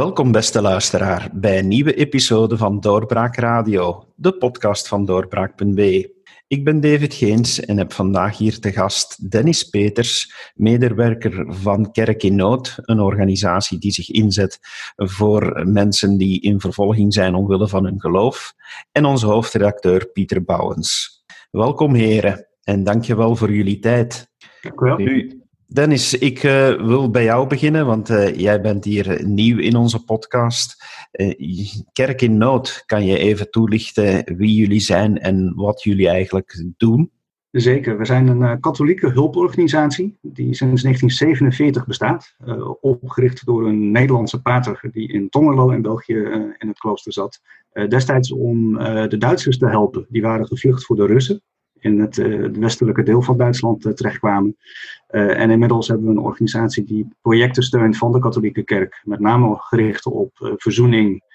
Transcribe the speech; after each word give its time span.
Welkom, 0.00 0.32
beste 0.32 0.62
luisteraar, 0.62 1.30
bij 1.32 1.58
een 1.58 1.68
nieuwe 1.68 1.94
episode 1.94 2.56
van 2.56 2.80
Doorbraak 2.80 3.36
Radio, 3.36 4.04
de 4.14 4.32
podcast 4.32 4.88
van 4.88 5.04
doorbraak.be. 5.04 6.12
Ik 6.46 6.64
ben 6.64 6.80
David 6.80 7.14
Geens 7.14 7.60
en 7.60 7.78
heb 7.78 7.92
vandaag 7.92 8.38
hier 8.38 8.58
te 8.58 8.72
gast 8.72 9.30
Dennis 9.30 9.64
Peters, 9.64 10.34
medewerker 10.54 11.54
van 11.54 11.92
Kerk 11.92 12.22
in 12.22 12.34
Nood, 12.34 12.78
een 12.82 13.00
organisatie 13.00 13.78
die 13.78 13.92
zich 13.92 14.10
inzet 14.10 14.58
voor 14.96 15.62
mensen 15.66 16.16
die 16.16 16.40
in 16.40 16.60
vervolging 16.60 17.14
zijn 17.14 17.34
omwille 17.34 17.68
van 17.68 17.84
hun 17.84 18.00
geloof, 18.00 18.52
en 18.92 19.04
onze 19.04 19.26
hoofdredacteur 19.26 20.06
Pieter 20.06 20.44
Bouwens. 20.44 21.22
Welkom, 21.50 21.94
heren, 21.94 22.48
en 22.62 22.84
dankjewel 22.84 23.36
voor 23.36 23.52
jullie 23.52 23.78
tijd. 23.78 24.30
Dank 24.60 24.80
u 24.80 24.84
wel. 24.84 25.39
Dennis, 25.72 26.18
ik 26.18 26.42
uh, 26.42 26.86
wil 26.86 27.10
bij 27.10 27.24
jou 27.24 27.48
beginnen, 27.48 27.86
want 27.86 28.10
uh, 28.10 28.36
jij 28.36 28.60
bent 28.60 28.84
hier 28.84 29.26
nieuw 29.26 29.58
in 29.58 29.76
onze 29.76 30.04
podcast. 30.04 30.84
Uh, 31.12 31.68
Kerk 31.92 32.22
in 32.22 32.36
Nood, 32.36 32.82
kan 32.86 33.04
je 33.04 33.18
even 33.18 33.50
toelichten 33.50 34.36
wie 34.36 34.54
jullie 34.54 34.80
zijn 34.80 35.18
en 35.18 35.52
wat 35.54 35.82
jullie 35.82 36.08
eigenlijk 36.08 36.64
doen? 36.76 37.10
Zeker, 37.50 37.98
we 37.98 38.04
zijn 38.04 38.26
een 38.26 38.60
katholieke 38.60 39.10
hulporganisatie 39.10 40.18
die 40.22 40.54
sinds 40.54 40.82
1947 40.82 41.86
bestaat. 41.86 42.34
opgericht 42.80 43.46
door 43.46 43.66
een 43.66 43.90
Nederlandse 43.90 44.42
pater 44.42 44.88
die 44.92 45.12
in 45.12 45.28
Tongerlo 45.28 45.70
in 45.70 45.82
België 45.82 46.14
in 46.58 46.68
het 46.68 46.78
klooster 46.78 47.12
zat. 47.12 47.40
destijds 47.88 48.32
om 48.32 48.78
de 49.08 49.16
Duitsers 49.18 49.58
te 49.58 49.66
helpen. 49.66 50.06
Die 50.08 50.22
waren 50.22 50.46
gevlucht 50.46 50.84
voor 50.84 50.96
de 50.96 51.06
Russen 51.06 51.42
in 51.80 52.00
het, 52.00 52.16
uh, 52.16 52.48
westelijke 52.52 53.02
deel 53.02 53.22
van 53.22 53.36
Duitsland 53.36 53.86
uh, 53.86 53.92
terechtkwamen. 53.92 54.56
Uh, 55.10 55.40
en 55.40 55.50
inmiddels 55.50 55.88
hebben 55.88 56.06
we 56.06 56.12
een 56.12 56.18
organisatie 56.18 56.84
die 56.84 57.08
projecten 57.22 57.62
steunt 57.62 57.96
van 57.96 58.12
de 58.12 58.18
katholieke 58.18 58.62
kerk, 58.62 59.00
met 59.04 59.20
name 59.20 59.56
gericht 59.58 60.06
op 60.06 60.54
verzoening 60.56 61.28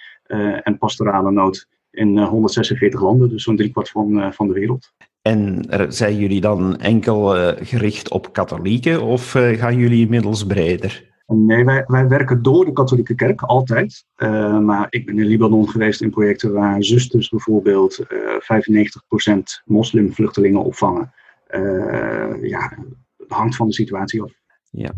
en 0.63 0.77
pastorale 0.77 1.31
nood 1.31 1.67
in 1.91 2.19
146 2.19 3.01
landen, 3.01 3.29
dus 3.29 3.43
zo'n 3.43 3.55
driekwart 3.55 3.89
van, 3.89 4.33
van 4.33 4.47
de 4.47 4.53
wereld. 4.53 4.93
En 5.21 5.65
zijn 5.89 6.17
jullie 6.17 6.41
dan 6.41 6.77
enkel 6.77 7.27
gericht 7.55 8.09
op 8.09 8.33
katholieken 8.33 9.01
of 9.01 9.31
gaan 9.31 9.77
jullie 9.77 10.03
inmiddels 10.03 10.45
breder? 10.45 11.14
Nee, 11.27 11.65
wij, 11.65 11.83
wij 11.87 12.07
werken 12.07 12.41
door 12.41 12.65
de 12.65 12.71
katholieke 12.71 13.15
kerk, 13.15 13.41
altijd. 13.41 14.05
Uh, 14.17 14.59
maar 14.59 14.87
ik 14.89 15.05
ben 15.05 15.19
in 15.19 15.25
Libanon 15.25 15.69
geweest 15.69 16.01
in 16.01 16.09
projecten 16.09 16.53
waar 16.53 16.83
zusters 16.83 17.29
bijvoorbeeld 17.29 17.99
uh, 17.99 19.31
95% 19.31 19.37
moslimvluchtelingen 19.65 20.63
opvangen. 20.63 21.13
Uh, 21.49 22.43
ja, 22.49 22.77
het 23.17 23.31
hangt 23.31 23.55
van 23.55 23.67
de 23.67 23.73
situatie 23.73 24.21
af. 24.21 24.31
Ja. 24.69 24.91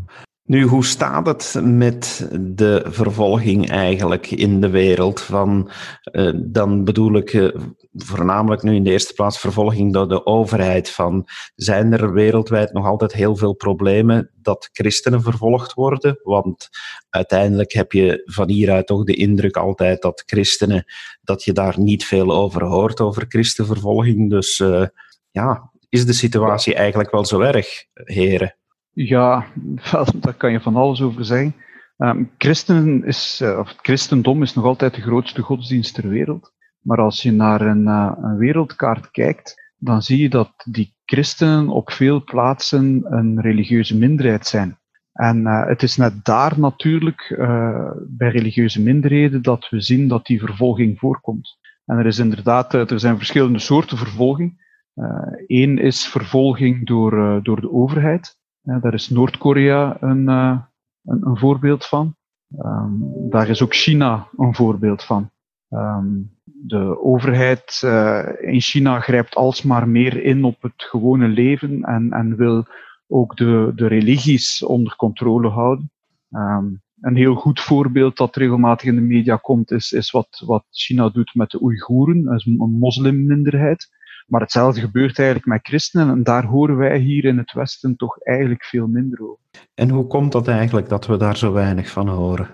Nu, 0.48 0.64
hoe 0.64 0.86
staat 0.86 1.26
het 1.26 1.56
met 1.64 2.30
de 2.42 2.86
vervolging 2.88 3.70
eigenlijk 3.70 4.32
in 4.32 4.62
de 4.62 4.70
wereld? 4.70 5.22
Van, 5.22 5.72
uh, 6.12 6.34
dan 6.36 6.84
bedoel 6.84 7.16
ik 7.16 7.34
uh, 7.34 7.56
voornamelijk 7.94 8.64
nu 8.64 8.76
in 8.76 8.84
de 8.84 8.92
eerste 8.92 9.14
plaats 9.14 9.40
vervolging 9.40 9.94
door 9.94 10.10
de 10.10 10.26
overheid. 10.26 10.90
Van, 10.90 11.28
zijn 11.56 11.94
er 11.94 12.14
wereldwijd 12.14 12.74
nog 12.74 12.86
altijd 12.86 13.14
heel 13.14 13.36
veel 13.36 13.54
problemen 13.54 14.32
dat 14.42 14.70
christenen 14.72 15.22
vervolgd 15.22 15.74
worden? 15.74 16.20
Want 16.24 16.70
uiteindelijk 17.10 17.74
heb 17.74 17.92
je 17.92 18.22
van 18.26 18.50
hieruit 18.50 18.88
toch 18.88 19.04
de 19.04 19.16
indruk 19.16 19.58
altijd 19.58 20.02
dat 20.02 20.24
christenen, 20.26 20.86
dat 21.22 21.44
je 21.44 21.54
daar 21.54 21.80
niet 21.80 22.06
veel 22.06 22.32
over 22.32 22.64
hoort, 22.64 23.00
over 23.00 23.26
christenvervolging. 23.28 24.30
Dus 24.30 24.60
uh, 24.60 24.86
ja, 25.32 25.72
is 25.90 26.06
de 26.06 26.14
situatie 26.14 26.76
eigenlijk 26.76 27.12
wel 27.12 27.26
zo 27.26 27.40
erg, 27.40 27.68
heren? 27.94 28.56
Ja, 29.00 29.46
daar 30.20 30.34
kan 30.38 30.52
je 30.52 30.62
van 30.62 30.76
alles 30.76 31.02
over 31.02 31.26
zeggen. 31.26 31.56
Um, 31.98 32.32
christen 32.38 33.04
is, 33.04 33.40
uh, 33.44 33.58
of 33.60 33.68
het 33.68 33.78
christendom 33.82 34.42
is 34.42 34.54
nog 34.54 34.66
altijd 34.66 34.96
de 34.96 35.02
grootste 35.02 35.42
godsdienst 35.42 35.94
ter 35.94 36.10
wereld. 36.10 36.54
Maar 36.82 36.98
als 36.98 37.22
je 37.22 37.32
naar 37.32 37.62
een, 37.62 37.84
uh, 37.84 38.12
een 38.22 38.38
wereldkaart 38.38 39.12
kijkt, 39.12 39.74
dan 39.78 40.02
zie 40.02 40.22
je 40.22 40.30
dat 40.30 40.52
die 40.72 40.96
christenen 41.06 41.70
op 41.70 41.92
veel 41.92 42.24
plaatsen 42.24 43.02
een 43.06 43.42
religieuze 43.42 43.98
minderheid 43.98 44.48
zijn. 44.48 44.78
En 45.14 45.42
uh, 45.42 45.66
het 45.66 45.84
is 45.84 45.98
net 45.98 46.26
daar 46.26 46.60
natuurlijk, 46.60 47.36
bij 48.08 48.30
religieuze 48.30 48.82
minderheden, 48.82 49.42
dat 49.42 49.70
we 49.70 49.82
zien 49.82 50.08
dat 50.08 50.26
die 50.26 50.40
vervolging 50.40 51.00
voorkomt. 51.00 51.58
En 51.86 51.98
er 51.98 52.06
is 52.06 52.20
inderdaad, 52.20 52.74
er 52.74 53.00
zijn 53.00 53.18
verschillende 53.18 53.60
soorten 53.60 53.98
vervolging. 53.98 54.66
Eén 55.48 55.78
is 55.78 56.06
vervolging 56.06 56.88
door, 56.88 57.44
door 57.44 57.62
de 57.62 57.72
overheid. 57.72 58.36
Daar 58.68 58.94
is 58.94 59.10
Noord-Korea 59.10 59.98
een, 60.00 60.30
uh, 60.30 60.60
een, 61.04 61.28
een, 61.28 61.38
voorbeeld 61.38 61.86
van. 61.86 62.16
Um, 62.60 63.30
daar 63.30 63.50
is 63.50 63.62
ook 63.62 63.76
China 63.76 64.28
een 64.38 64.56
voorbeeld 64.56 65.04
van. 65.04 65.30
Um, 65.70 66.36
de 66.44 67.02
overheid 67.04 67.82
uh, 67.86 68.28
in 68.42 68.62
China 68.62 69.00
grijpt 69.00 69.36
alsmaar 69.36 69.90
meer 69.90 70.24
in 70.24 70.44
op 70.44 70.62
het 70.62 70.74
gewone 70.76 71.28
leven 71.28 71.84
en, 71.84 72.12
en 72.12 72.36
wil 72.36 72.66
ook 73.08 73.36
de, 73.36 73.72
de 73.76 73.88
religies 73.88 74.64
onder 74.64 74.96
controle 74.96 75.50
houden. 75.50 75.92
Um, 76.30 76.82
een 77.00 77.16
heel 77.16 77.36
goed 77.36 77.60
voorbeeld 77.60 78.18
dat 78.18 78.36
regelmatig 78.36 78.88
in 78.88 78.96
de 78.96 79.02
media 79.02 79.36
komt, 79.36 79.72
is, 79.72 79.92
is 79.92 80.12
wat, 80.12 80.44
wat 80.46 80.66
China 80.70 81.10
doet 81.10 81.36
met 81.36 81.50
de 81.50 81.62
Oeigoeren, 81.64 82.28
een 82.28 82.78
moslimminderheid. 82.80 83.96
Maar 84.28 84.42
hetzelfde 84.42 84.82
gebeurt 84.82 85.18
eigenlijk 85.18 85.48
met 85.48 85.68
christenen 85.68 86.10
en 86.10 86.24
daar 86.24 86.46
horen 86.46 86.78
wij 86.78 86.98
hier 86.98 87.26
in 87.26 87.38
het 87.38 87.54
Westen 87.54 87.96
toch 87.96 88.20
eigenlijk 88.20 88.64
veel 88.64 88.88
minder 88.88 89.22
over. 89.22 89.40
En 89.74 89.90
hoe 89.90 90.08
komt 90.08 90.32
dat 90.32 90.48
eigenlijk 90.48 90.90
dat 90.90 91.06
we 91.06 91.18
daar 91.18 91.38
zo 91.38 91.54
weinig 91.54 91.90
van 91.90 92.08
horen? 92.08 92.50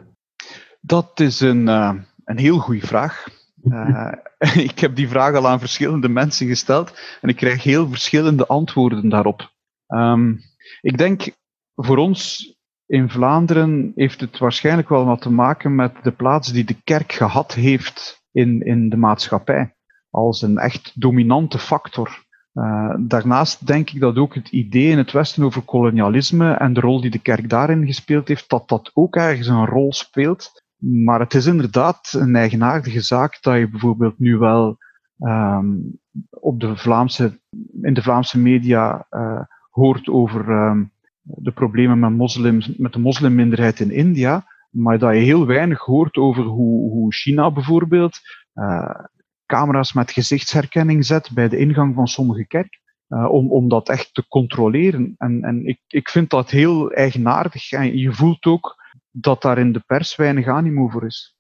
Dat 0.81 1.19
is 1.19 1.39
een, 1.39 1.67
uh, 1.67 1.93
een 2.25 2.37
heel 2.37 2.57
goede 2.57 2.87
vraag. 2.87 3.27
Uh, 3.63 4.11
ik 4.69 4.79
heb 4.79 4.95
die 4.95 5.07
vraag 5.07 5.35
al 5.35 5.47
aan 5.47 5.59
verschillende 5.59 6.09
mensen 6.09 6.47
gesteld 6.47 7.17
en 7.21 7.29
ik 7.29 7.35
krijg 7.35 7.63
heel 7.63 7.89
verschillende 7.89 8.47
antwoorden 8.47 9.09
daarop. 9.09 9.51
Um, 9.87 10.39
ik 10.81 10.97
denk 10.97 11.31
voor 11.75 11.97
ons 11.97 12.53
in 12.85 13.09
Vlaanderen 13.09 13.91
heeft 13.95 14.21
het 14.21 14.37
waarschijnlijk 14.37 14.89
wel 14.89 15.05
wat 15.05 15.21
te 15.21 15.31
maken 15.31 15.75
met 15.75 15.95
de 16.03 16.11
plaats 16.11 16.51
die 16.51 16.63
de 16.63 16.81
kerk 16.83 17.11
gehad 17.11 17.53
heeft 17.53 18.23
in, 18.31 18.61
in 18.61 18.89
de 18.89 18.97
maatschappij 18.97 19.72
als 20.13 20.41
een 20.41 20.57
echt 20.57 20.91
dominante 20.95 21.59
factor. 21.59 22.23
Uh, 22.53 22.95
daarnaast 22.99 23.67
denk 23.67 23.89
ik 23.89 23.99
dat 23.99 24.17
ook 24.17 24.35
het 24.35 24.49
idee 24.49 24.89
in 24.89 24.97
het 24.97 25.11
Westen 25.11 25.43
over 25.43 25.61
kolonialisme 25.61 26.51
en 26.51 26.73
de 26.73 26.79
rol 26.79 27.01
die 27.01 27.11
de 27.11 27.19
kerk 27.19 27.49
daarin 27.49 27.85
gespeeld 27.85 28.27
heeft, 28.27 28.49
dat 28.49 28.67
dat 28.67 28.91
ook 28.93 29.15
ergens 29.15 29.47
een 29.47 29.65
rol 29.65 29.93
speelt. 29.93 30.63
Maar 30.77 31.19
het 31.19 31.33
is 31.33 31.45
inderdaad 31.45 32.13
een 32.17 32.35
eigenaardige 32.35 33.01
zaak 33.01 33.37
dat 33.41 33.57
je 33.57 33.69
bijvoorbeeld 33.69 34.19
nu 34.19 34.37
wel 34.37 34.77
um, 35.19 35.99
op 36.29 36.59
de 36.59 36.77
Vlaamse, 36.77 37.39
in 37.81 37.93
de 37.93 38.01
Vlaamse 38.01 38.39
media 38.39 39.07
uh, 39.11 39.41
hoort 39.69 40.07
over 40.07 40.49
um, 40.49 40.91
de 41.21 41.51
problemen 41.51 41.99
met, 41.99 42.11
moslims, 42.11 42.77
met 42.77 42.93
de 42.93 42.99
moslimminderheid 42.99 43.79
in 43.79 43.91
India, 43.91 44.45
maar 44.69 44.99
dat 44.99 45.13
je 45.13 45.19
heel 45.19 45.45
weinig 45.45 45.79
hoort 45.79 46.17
over 46.17 46.43
hoe, 46.43 46.91
hoe 46.91 47.13
China 47.13 47.51
bijvoorbeeld 47.51 48.19
uh, 48.55 48.99
camera's 49.45 49.93
met 49.93 50.11
gezichtsherkenning 50.11 51.05
zet 51.05 51.29
bij 51.33 51.49
de 51.49 51.57
ingang 51.57 51.95
van 51.95 52.07
sommige 52.07 52.47
kerken. 52.47 52.81
Uh, 53.09 53.31
om, 53.31 53.51
om 53.51 53.69
dat 53.69 53.89
echt 53.89 54.13
te 54.13 54.27
controleren. 54.27 55.15
En, 55.17 55.43
en 55.43 55.65
ik, 55.65 55.79
ik 55.87 56.09
vind 56.09 56.29
dat 56.29 56.49
heel 56.49 56.91
eigenaardig. 56.91 57.71
En 57.71 57.97
je 57.97 58.13
voelt 58.13 58.45
ook 58.45 58.75
dat 59.11 59.41
daar 59.41 59.57
in 59.57 59.71
de 59.71 59.83
pers 59.85 60.15
weinig 60.15 60.47
animo 60.47 60.87
voor 60.87 61.05
is. 61.05 61.35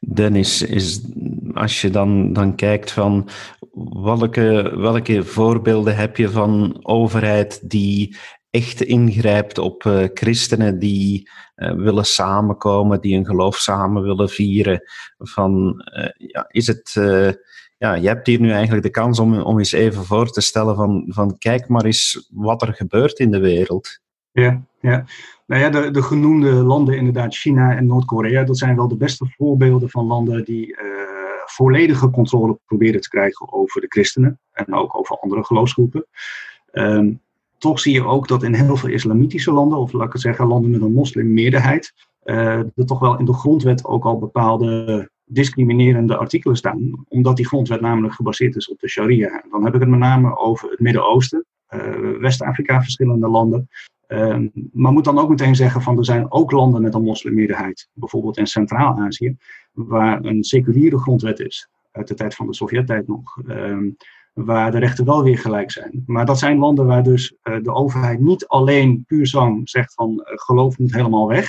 Dennis, 0.00 0.62
is, 0.62 1.00
als 1.54 1.80
je 1.80 1.90
dan, 1.90 2.32
dan 2.32 2.54
kijkt 2.54 2.92
van 2.92 3.28
welke, 4.02 4.72
welke 4.76 5.24
voorbeelden 5.24 5.96
heb 5.96 6.16
je 6.16 6.30
van 6.30 6.78
overheid 6.82 7.70
die 7.70 8.16
echt 8.56 8.82
ingrijpt 8.82 9.58
op 9.58 9.84
uh, 9.84 10.04
christenen 10.14 10.78
die 10.78 11.30
uh, 11.56 11.72
willen 11.72 12.04
samenkomen, 12.04 13.00
die 13.00 13.14
hun 13.14 13.26
geloof 13.26 13.56
samen 13.56 14.02
willen 14.02 14.28
vieren. 14.28 14.82
Van, 15.18 15.82
uh, 15.98 16.28
ja, 16.28 16.46
is 16.48 16.66
het, 16.66 16.92
ja, 17.78 17.94
je 17.94 18.08
hebt 18.08 18.26
hier 18.26 18.40
nu 18.40 18.50
eigenlijk 18.50 18.82
de 18.82 18.90
kans 18.90 19.18
om, 19.18 19.40
om 19.40 19.58
eens 19.58 19.72
even 19.72 20.04
voor 20.04 20.30
te 20.30 20.40
stellen 20.40 20.76
van, 20.76 21.04
van 21.08 21.38
kijk 21.38 21.68
maar 21.68 21.84
eens 21.84 22.28
wat 22.32 22.62
er 22.62 22.74
gebeurt 22.74 23.18
in 23.18 23.30
de 23.30 23.40
wereld. 23.40 24.00
Ja, 24.32 24.62
ja. 24.80 25.04
Nou 25.46 25.62
ja, 25.62 25.70
de, 25.70 25.90
de 25.90 26.02
genoemde 26.02 26.50
landen, 26.50 26.96
inderdaad, 26.96 27.34
China 27.34 27.76
en 27.76 27.86
Noord-Korea, 27.86 28.44
dat 28.44 28.58
zijn 28.58 28.76
wel 28.76 28.88
de 28.88 28.96
beste 28.96 29.26
voorbeelden 29.36 29.90
van 29.90 30.06
landen 30.06 30.44
die 30.44 30.76
volledige 31.46 32.10
controle 32.10 32.58
proberen 32.66 33.00
te 33.00 33.08
krijgen 33.08 33.52
over 33.52 33.80
de 33.80 33.86
christenen 33.88 34.40
en 34.52 34.74
ook 34.74 34.98
over 34.98 35.18
andere 35.18 35.44
geloofsgroepen. 35.44 36.06
Um, 36.72 37.20
toch 37.66 37.80
zie 37.80 37.92
je 37.92 38.04
ook 38.04 38.28
dat 38.28 38.42
in 38.42 38.54
heel 38.54 38.76
veel 38.76 38.88
islamitische 38.88 39.52
landen, 39.52 39.78
of 39.78 39.92
laat 39.92 40.06
ik 40.06 40.12
het 40.12 40.22
zeggen, 40.22 40.46
landen 40.46 40.70
met 40.70 40.80
een 40.80 40.92
moslimmeerderheid, 40.92 41.92
uh, 42.24 42.58
er 42.58 42.86
toch 42.86 42.98
wel 42.98 43.18
in 43.18 43.24
de 43.24 43.34
grondwet 43.34 43.84
ook 43.84 44.04
al 44.04 44.18
bepaalde 44.18 45.10
discriminerende 45.24 46.16
artikelen 46.16 46.56
staan, 46.56 47.04
omdat 47.08 47.36
die 47.36 47.46
grondwet 47.46 47.80
namelijk 47.80 48.14
gebaseerd 48.14 48.56
is 48.56 48.68
op 48.68 48.78
de 48.78 48.88
sharia. 48.88 49.44
Dan 49.50 49.64
heb 49.64 49.74
ik 49.74 49.80
het 49.80 49.88
met 49.88 49.98
name 49.98 50.38
over 50.38 50.70
het 50.70 50.80
Midden-Oosten, 50.80 51.44
uh, 51.74 52.18
West-Afrika, 52.20 52.82
verschillende 52.82 53.28
landen. 53.28 53.68
Um, 54.08 54.50
maar 54.72 54.92
moet 54.92 55.04
dan 55.04 55.18
ook 55.18 55.28
meteen 55.28 55.56
zeggen 55.56 55.82
van 55.82 55.98
er 55.98 56.04
zijn 56.04 56.32
ook 56.32 56.50
landen 56.50 56.82
met 56.82 56.94
een 56.94 57.02
moslimmeerderheid, 57.02 57.88
bijvoorbeeld 57.92 58.36
in 58.36 58.46
Centraal-Azië, 58.46 59.36
waar 59.72 60.24
een 60.24 60.44
seculiere 60.44 60.98
grondwet 60.98 61.40
is, 61.40 61.68
uit 61.92 62.08
de 62.08 62.14
tijd 62.14 62.34
van 62.34 62.46
de 62.46 62.54
Sovjet-tijd 62.54 63.06
nog, 63.06 63.38
um, 63.48 63.96
waar 64.44 64.70
de 64.70 64.78
rechten 64.78 65.04
wel 65.04 65.22
weer 65.22 65.38
gelijk 65.38 65.70
zijn. 65.70 66.02
Maar 66.06 66.26
dat 66.26 66.38
zijn 66.38 66.58
landen 66.58 66.86
waar 66.86 67.02
dus 67.02 67.34
uh, 67.42 67.56
de 67.62 67.72
overheid 67.72 68.20
niet 68.20 68.46
alleen 68.46 69.04
puur 69.06 69.26
zang 69.26 69.68
zegt 69.68 69.94
van 69.94 70.10
uh, 70.10 70.24
geloof 70.24 70.78
moet 70.78 70.94
helemaal 70.94 71.28
weg, 71.28 71.48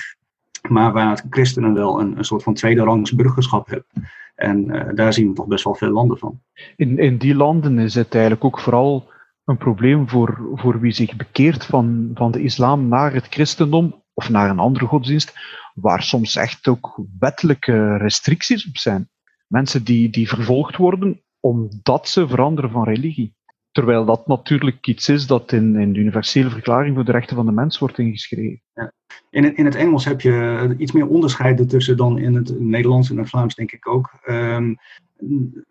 maar 0.68 0.92
waar 0.92 1.24
christenen 1.30 1.74
wel 1.74 2.00
een, 2.00 2.18
een 2.18 2.24
soort 2.24 2.42
van 2.42 2.54
tweede 2.54 2.82
rangs 2.82 3.14
burgerschap 3.14 3.66
hebben. 3.66 3.86
En 4.34 4.74
uh, 4.74 4.94
daar 4.94 5.12
zien 5.12 5.28
we 5.28 5.34
toch 5.34 5.46
best 5.46 5.64
wel 5.64 5.74
veel 5.74 5.90
landen 5.90 6.18
van. 6.18 6.40
In, 6.76 6.98
in 6.98 7.18
die 7.18 7.34
landen 7.34 7.78
is 7.78 7.94
het 7.94 8.12
eigenlijk 8.12 8.44
ook 8.44 8.60
vooral 8.60 9.10
een 9.44 9.56
probleem 9.56 10.08
voor, 10.08 10.48
voor 10.54 10.80
wie 10.80 10.92
zich 10.92 11.16
bekeert 11.16 11.66
van, 11.66 12.10
van 12.14 12.30
de 12.30 12.42
islam 12.42 12.88
naar 12.88 13.12
het 13.12 13.26
christendom 13.30 14.02
of 14.14 14.28
naar 14.28 14.50
een 14.50 14.58
andere 14.58 14.86
godsdienst, 14.86 15.32
waar 15.74 16.02
soms 16.02 16.36
echt 16.36 16.68
ook 16.68 17.00
wettelijke 17.18 17.96
restricties 17.96 18.68
op 18.68 18.76
zijn. 18.76 19.08
Mensen 19.46 19.84
die, 19.84 20.10
die 20.10 20.28
vervolgd 20.28 20.76
worden 20.76 21.22
omdat 21.48 22.08
ze 22.08 22.28
veranderen 22.28 22.70
van 22.70 22.84
religie. 22.84 23.36
Terwijl 23.70 24.04
dat 24.04 24.26
natuurlijk 24.26 24.86
iets 24.86 25.08
is 25.08 25.26
dat 25.26 25.52
in, 25.52 25.76
in 25.76 25.92
de 25.92 25.98
Universele 25.98 26.50
Verklaring 26.50 26.94
voor 26.94 27.04
de 27.04 27.12
Rechten 27.12 27.36
van 27.36 27.46
de 27.46 27.52
Mens 27.52 27.78
wordt 27.78 27.98
ingeschreven. 27.98 28.62
Ja. 28.74 28.92
In, 29.30 29.56
in 29.56 29.64
het 29.64 29.74
Engels 29.74 30.04
heb 30.04 30.20
je 30.20 30.74
iets 30.78 30.92
meer 30.92 31.06
onderscheid 31.06 31.58
ertussen 31.58 31.96
dan 31.96 32.18
in 32.18 32.34
het 32.34 32.60
Nederlands 32.60 33.10
en 33.10 33.16
het 33.16 33.28
Vlaams, 33.28 33.54
denk 33.54 33.72
ik 33.72 33.88
ook. 33.88 34.12
Um, 34.26 34.76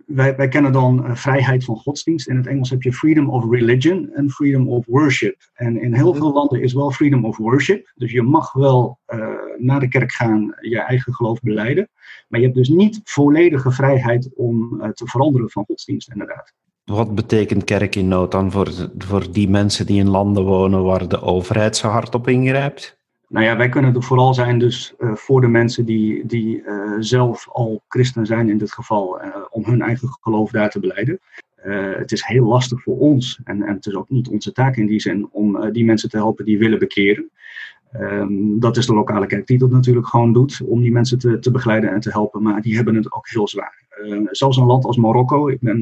wij, 0.06 0.36
wij, 0.36 0.48
kennen 0.48 0.72
dan 0.72 1.06
uh, 1.06 1.16
vrijheid 1.16 1.64
van 1.64 1.76
godsdienst. 1.76 2.28
In 2.28 2.36
het 2.36 2.48
Engels 2.48 2.70
heb 2.70 2.82
je 2.82 2.94
freedom 2.94 3.30
of 3.30 3.50
religion 3.50 4.10
en 4.14 4.30
freedom 4.30 4.70
of 4.70 4.86
worship. 4.86 5.50
En 5.54 5.82
in 5.82 5.94
heel 5.94 6.14
veel 6.14 6.34
landen 6.34 6.62
is 6.62 6.74
wel 6.74 6.92
freedom 6.92 7.26
of 7.26 7.38
worship. 7.38 7.92
Dus 7.96 8.12
je 8.12 8.22
mag 8.22 8.54
wel 8.54 9.00
uh, 9.08 9.28
naar 9.58 9.80
de 9.80 9.88
kerk 9.88 10.12
gaan, 10.12 10.56
je 10.62 10.80
eigen 10.80 11.14
geloof 11.14 11.40
beleiden. 11.40 11.90
Maar 12.28 12.40
je 12.40 12.46
hebt 12.46 12.58
dus 12.58 12.70
niet 12.70 13.02
volledige 13.04 13.72
vrijheid 13.72 14.30
om 14.36 14.82
uh, 14.82 14.90
te 14.90 15.08
veranderen 15.08 15.50
van 15.50 15.66
godsdienst, 15.66 16.12
inderdaad. 16.12 16.54
Wat 16.84 17.16
betekent 17.16 17.64
kerk 17.64 17.96
in 17.96 18.08
nood 18.08 18.32
dan 18.32 18.52
voor, 18.52 18.90
voor 18.98 19.32
die 19.32 19.50
mensen 19.50 19.86
die 19.86 20.00
in 20.00 20.10
landen 20.10 20.44
wonen 20.44 20.84
waar 20.84 21.08
de 21.08 21.22
overheid 21.22 21.78
zo 21.78 21.88
hard 21.88 22.16
op 22.16 22.28
ingrijpt? 22.28 22.97
Nou 23.30 23.46
ja, 23.46 23.58
wij 23.58 23.70
kunnen 23.70 23.96
er 23.96 24.04
vooral 24.04 24.34
zijn 24.34 24.60
dus 24.60 24.94
uh, 25.00 25.16
voor 25.16 25.42
de 25.42 25.48
mensen 25.48 25.86
die, 25.86 26.26
die 26.26 26.62
uh, 26.62 26.94
zelf 27.00 27.50
al 27.52 27.84
christen 27.88 28.26
zijn 28.26 28.50
in 28.50 28.58
dit 28.58 28.72
geval, 28.72 29.26
uh, 29.26 29.36
om 29.50 29.66
hun 29.66 29.82
eigen 29.82 30.18
geloof 30.22 30.52
daar 30.52 30.70
te 30.70 30.80
beleiden. 30.80 31.20
het 31.98 32.12
is 32.12 32.26
heel 32.26 32.46
lastig 32.46 32.82
voor 32.82 32.98
ons, 32.98 33.40
en, 33.44 33.62
en 33.64 33.76
het 33.76 33.86
is 33.86 33.96
ook 33.96 34.10
niet 34.10 34.28
onze 34.28 34.52
taak 34.52 34.76
in 34.76 34.86
die 34.86 35.00
zin, 35.00 35.28
om 35.32 35.72
die 35.72 35.86
mensen 35.86 36.10
te 36.10 36.18
helpen 36.18 36.46
die 36.46 36.58
willen 36.58 36.80
bekeren. 36.80 37.30
Um, 38.00 38.60
dat 38.60 38.78
is 38.78 38.86
de 38.86 38.94
lokale 38.94 39.26
kerk 39.26 39.48
die 39.48 39.58
dat 39.58 39.72
natuurlijk 39.72 40.08
gewoon 40.08 40.34
doet, 40.34 40.62
om 40.66 40.82
die 40.82 40.92
mensen 40.92 41.20
te, 41.20 41.40
te 41.40 41.52
begeleiden 41.52 41.90
en 41.90 42.00
te 42.00 42.10
helpen, 42.10 42.42
maar 42.42 42.62
die 42.62 42.76
hebben 42.76 42.96
het 42.96 43.12
ook 43.12 43.30
heel 43.30 43.48
zwaar. 43.48 43.86
zelfs 44.32 44.58
een 44.58 44.66
land 44.66 44.86
als 44.86 44.98
Marokko, 44.98 45.48
ik 45.48 45.60
ben 45.60 45.78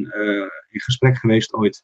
in 0.70 0.80
gesprek 0.80 1.18
geweest 1.18 1.54
ooit 1.54 1.84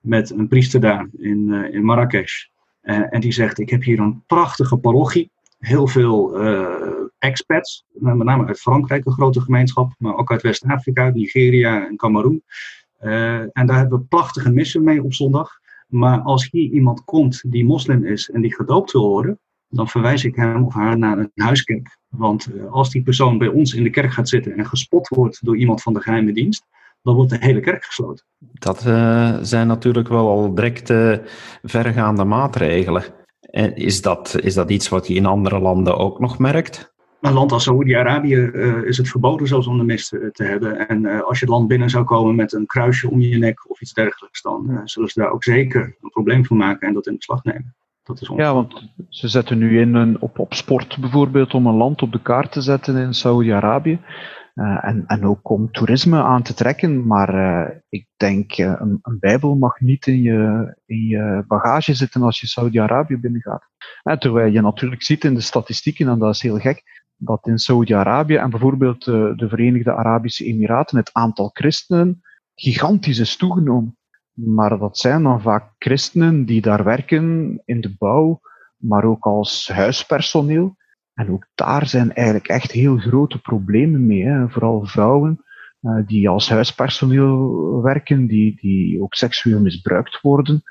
met 0.00 0.30
een 0.30 0.48
priester 0.48 0.80
daar 0.80 1.08
in, 1.16 1.52
in 1.52 1.84
Marrakesh. 1.84 2.46
Uh, 2.86 3.14
en 3.14 3.20
die 3.20 3.32
zegt, 3.32 3.58
ik 3.58 3.70
heb 3.70 3.82
hier 3.82 3.98
een 3.98 4.22
prachtige 4.26 4.76
parochie. 4.76 5.30
Heel 5.58 5.86
veel 5.86 6.44
uh, 6.44 6.66
expats, 7.18 7.84
met 7.92 8.16
name 8.16 8.46
uit 8.46 8.60
Frankrijk, 8.60 9.06
een 9.06 9.12
grote 9.12 9.40
gemeenschap, 9.40 9.94
maar 9.98 10.16
ook 10.16 10.30
uit 10.30 10.42
West-Afrika, 10.42 11.08
Nigeria 11.08 11.86
en 11.86 11.96
Cameroen. 11.96 12.42
En 13.52 13.66
daar 13.66 13.76
hebben 13.76 13.98
we 13.98 14.04
prachtige 14.04 14.52
missen 14.52 14.84
mee 14.84 15.02
op 15.02 15.14
zondag. 15.14 15.50
Maar 15.86 16.20
als 16.20 16.48
hier 16.50 16.70
iemand 16.70 17.04
komt 17.04 17.44
die 17.46 17.64
moslim 17.64 18.04
is 18.04 18.30
en 18.30 18.40
die 18.40 18.54
gedoopt 18.54 18.92
wil 18.92 19.08
worden, 19.08 19.38
dan 19.68 19.88
verwijs 19.88 20.24
ik 20.24 20.36
hem 20.36 20.64
of 20.64 20.74
haar 20.74 20.98
naar 20.98 21.18
een 21.18 21.30
huiskerk. 21.34 21.98
Want 22.08 22.48
als 22.70 22.90
die 22.90 23.02
persoon 23.02 23.38
bij 23.38 23.48
ons 23.48 23.74
in 23.74 23.82
de 23.82 23.90
kerk 23.90 24.12
gaat 24.12 24.28
zitten 24.28 24.56
en 24.56 24.66
gespot 24.66 25.08
wordt 25.08 25.44
door 25.44 25.56
iemand 25.56 25.82
van 25.82 25.92
de 25.92 26.00
geheime 26.00 26.32
dienst, 26.32 26.66
dan 27.06 27.14
wordt 27.14 27.30
de 27.30 27.36
hele 27.40 27.60
kerk 27.60 27.84
gesloten. 27.84 28.24
Dat 28.38 28.84
uh, 28.86 29.36
zijn 29.40 29.66
natuurlijk 29.66 30.08
wel 30.08 30.28
al 30.28 30.54
direct 30.54 30.90
uh, 30.90 31.16
vergaande 31.62 32.24
maatregelen. 32.24 33.02
En 33.40 33.76
is 33.76 34.02
dat, 34.02 34.38
is 34.40 34.54
dat 34.54 34.70
iets 34.70 34.88
wat 34.88 35.06
je 35.06 35.14
in 35.14 35.26
andere 35.26 35.60
landen 35.60 35.98
ook 35.98 36.20
nog 36.20 36.38
merkt? 36.38 36.94
Een 37.20 37.32
land 37.32 37.52
als 37.52 37.62
Saoedi-Arabië 37.62 38.34
uh, 38.34 38.84
is 38.84 38.96
het 38.96 39.08
verboden 39.08 39.46
zelfs 39.46 39.66
om 39.66 39.78
de 39.78 39.84
mist 39.84 40.08
te 40.08 40.44
hebben. 40.44 40.88
En 40.88 41.24
als 41.24 41.38
je 41.38 41.44
het 41.44 41.54
land 41.54 41.68
binnen 41.68 41.90
zou 41.90 42.04
komen 42.04 42.34
met 42.34 42.52
een 42.52 42.66
kruisje 42.66 43.10
om 43.10 43.20
je 43.20 43.38
nek 43.38 43.70
of 43.70 43.80
iets 43.80 43.92
dergelijks, 43.92 44.42
dan 44.42 44.80
zullen 44.84 45.08
ze 45.08 45.20
daar 45.20 45.30
ook 45.30 45.44
zeker 45.44 45.96
een 46.00 46.10
probleem 46.10 46.44
van 46.44 46.56
maken 46.56 46.88
en 46.88 46.94
dat 46.94 47.06
in 47.06 47.16
beslag 47.16 47.44
nemen. 47.44 47.74
Dat 48.02 48.20
is 48.20 48.30
ja, 48.36 48.54
want 48.54 48.90
ze 49.08 49.28
zetten 49.28 49.58
nu 49.58 49.80
in 49.80 49.94
een, 49.94 50.20
op, 50.20 50.38
op 50.38 50.54
sport 50.54 50.96
bijvoorbeeld 51.00 51.54
om 51.54 51.66
een 51.66 51.76
land 51.76 52.02
op 52.02 52.12
de 52.12 52.22
kaart 52.22 52.52
te 52.52 52.60
zetten 52.60 52.96
in 52.96 53.14
Saoedi-Arabië. 53.14 54.00
Uh, 54.56 54.84
en, 54.84 55.04
en 55.06 55.26
ook 55.26 55.50
om 55.50 55.70
toerisme 55.70 56.22
aan 56.22 56.42
te 56.42 56.54
trekken. 56.54 57.06
Maar 57.06 57.34
uh, 57.34 57.76
ik 57.88 58.06
denk, 58.16 58.58
uh, 58.58 58.74
een, 58.78 58.98
een, 59.02 59.18
Bijbel 59.18 59.54
mag 59.54 59.80
niet 59.80 60.06
in 60.06 60.22
je, 60.22 60.74
in 60.86 61.06
je 61.06 61.44
bagage 61.46 61.94
zitten 61.94 62.22
als 62.22 62.40
je 62.40 62.46
Saudi-Arabië 62.46 63.16
binnengaat. 63.16 63.64
terwijl 64.18 64.52
je 64.52 64.60
natuurlijk 64.60 65.02
ziet 65.02 65.24
in 65.24 65.34
de 65.34 65.40
statistieken, 65.40 66.08
en 66.08 66.18
dat 66.18 66.34
is 66.34 66.42
heel 66.42 66.58
gek, 66.58 66.82
dat 67.16 67.46
in 67.46 67.58
Saudi-Arabië 67.58 68.36
en 68.36 68.50
bijvoorbeeld 68.50 69.04
de 69.04 69.46
Verenigde 69.48 69.94
Arabische 69.94 70.44
Emiraten 70.44 70.96
het 70.96 71.10
aantal 71.12 71.50
christenen 71.52 72.22
gigantisch 72.56 73.18
is 73.18 73.36
toegenomen. 73.36 73.96
Maar 74.32 74.78
dat 74.78 74.98
zijn 74.98 75.22
dan 75.22 75.40
vaak 75.40 75.72
christenen 75.78 76.44
die 76.44 76.60
daar 76.60 76.84
werken 76.84 77.62
in 77.64 77.80
de 77.80 77.94
bouw, 77.98 78.40
maar 78.76 79.04
ook 79.04 79.24
als 79.24 79.68
huispersoneel. 79.68 80.75
En 81.16 81.30
ook 81.30 81.46
daar 81.54 81.86
zijn 81.86 82.14
eigenlijk 82.14 82.48
echt 82.48 82.70
heel 82.70 82.96
grote 82.96 83.38
problemen 83.38 84.06
mee. 84.06 84.24
Hè. 84.24 84.48
Vooral 84.48 84.86
vrouwen 84.86 85.44
uh, 85.80 86.06
die 86.06 86.28
als 86.28 86.48
huispersoneel 86.48 87.82
werken, 87.82 88.26
die, 88.26 88.56
die 88.60 89.02
ook 89.02 89.14
seksueel 89.14 89.60
misbruikt 89.60 90.20
worden. 90.20 90.62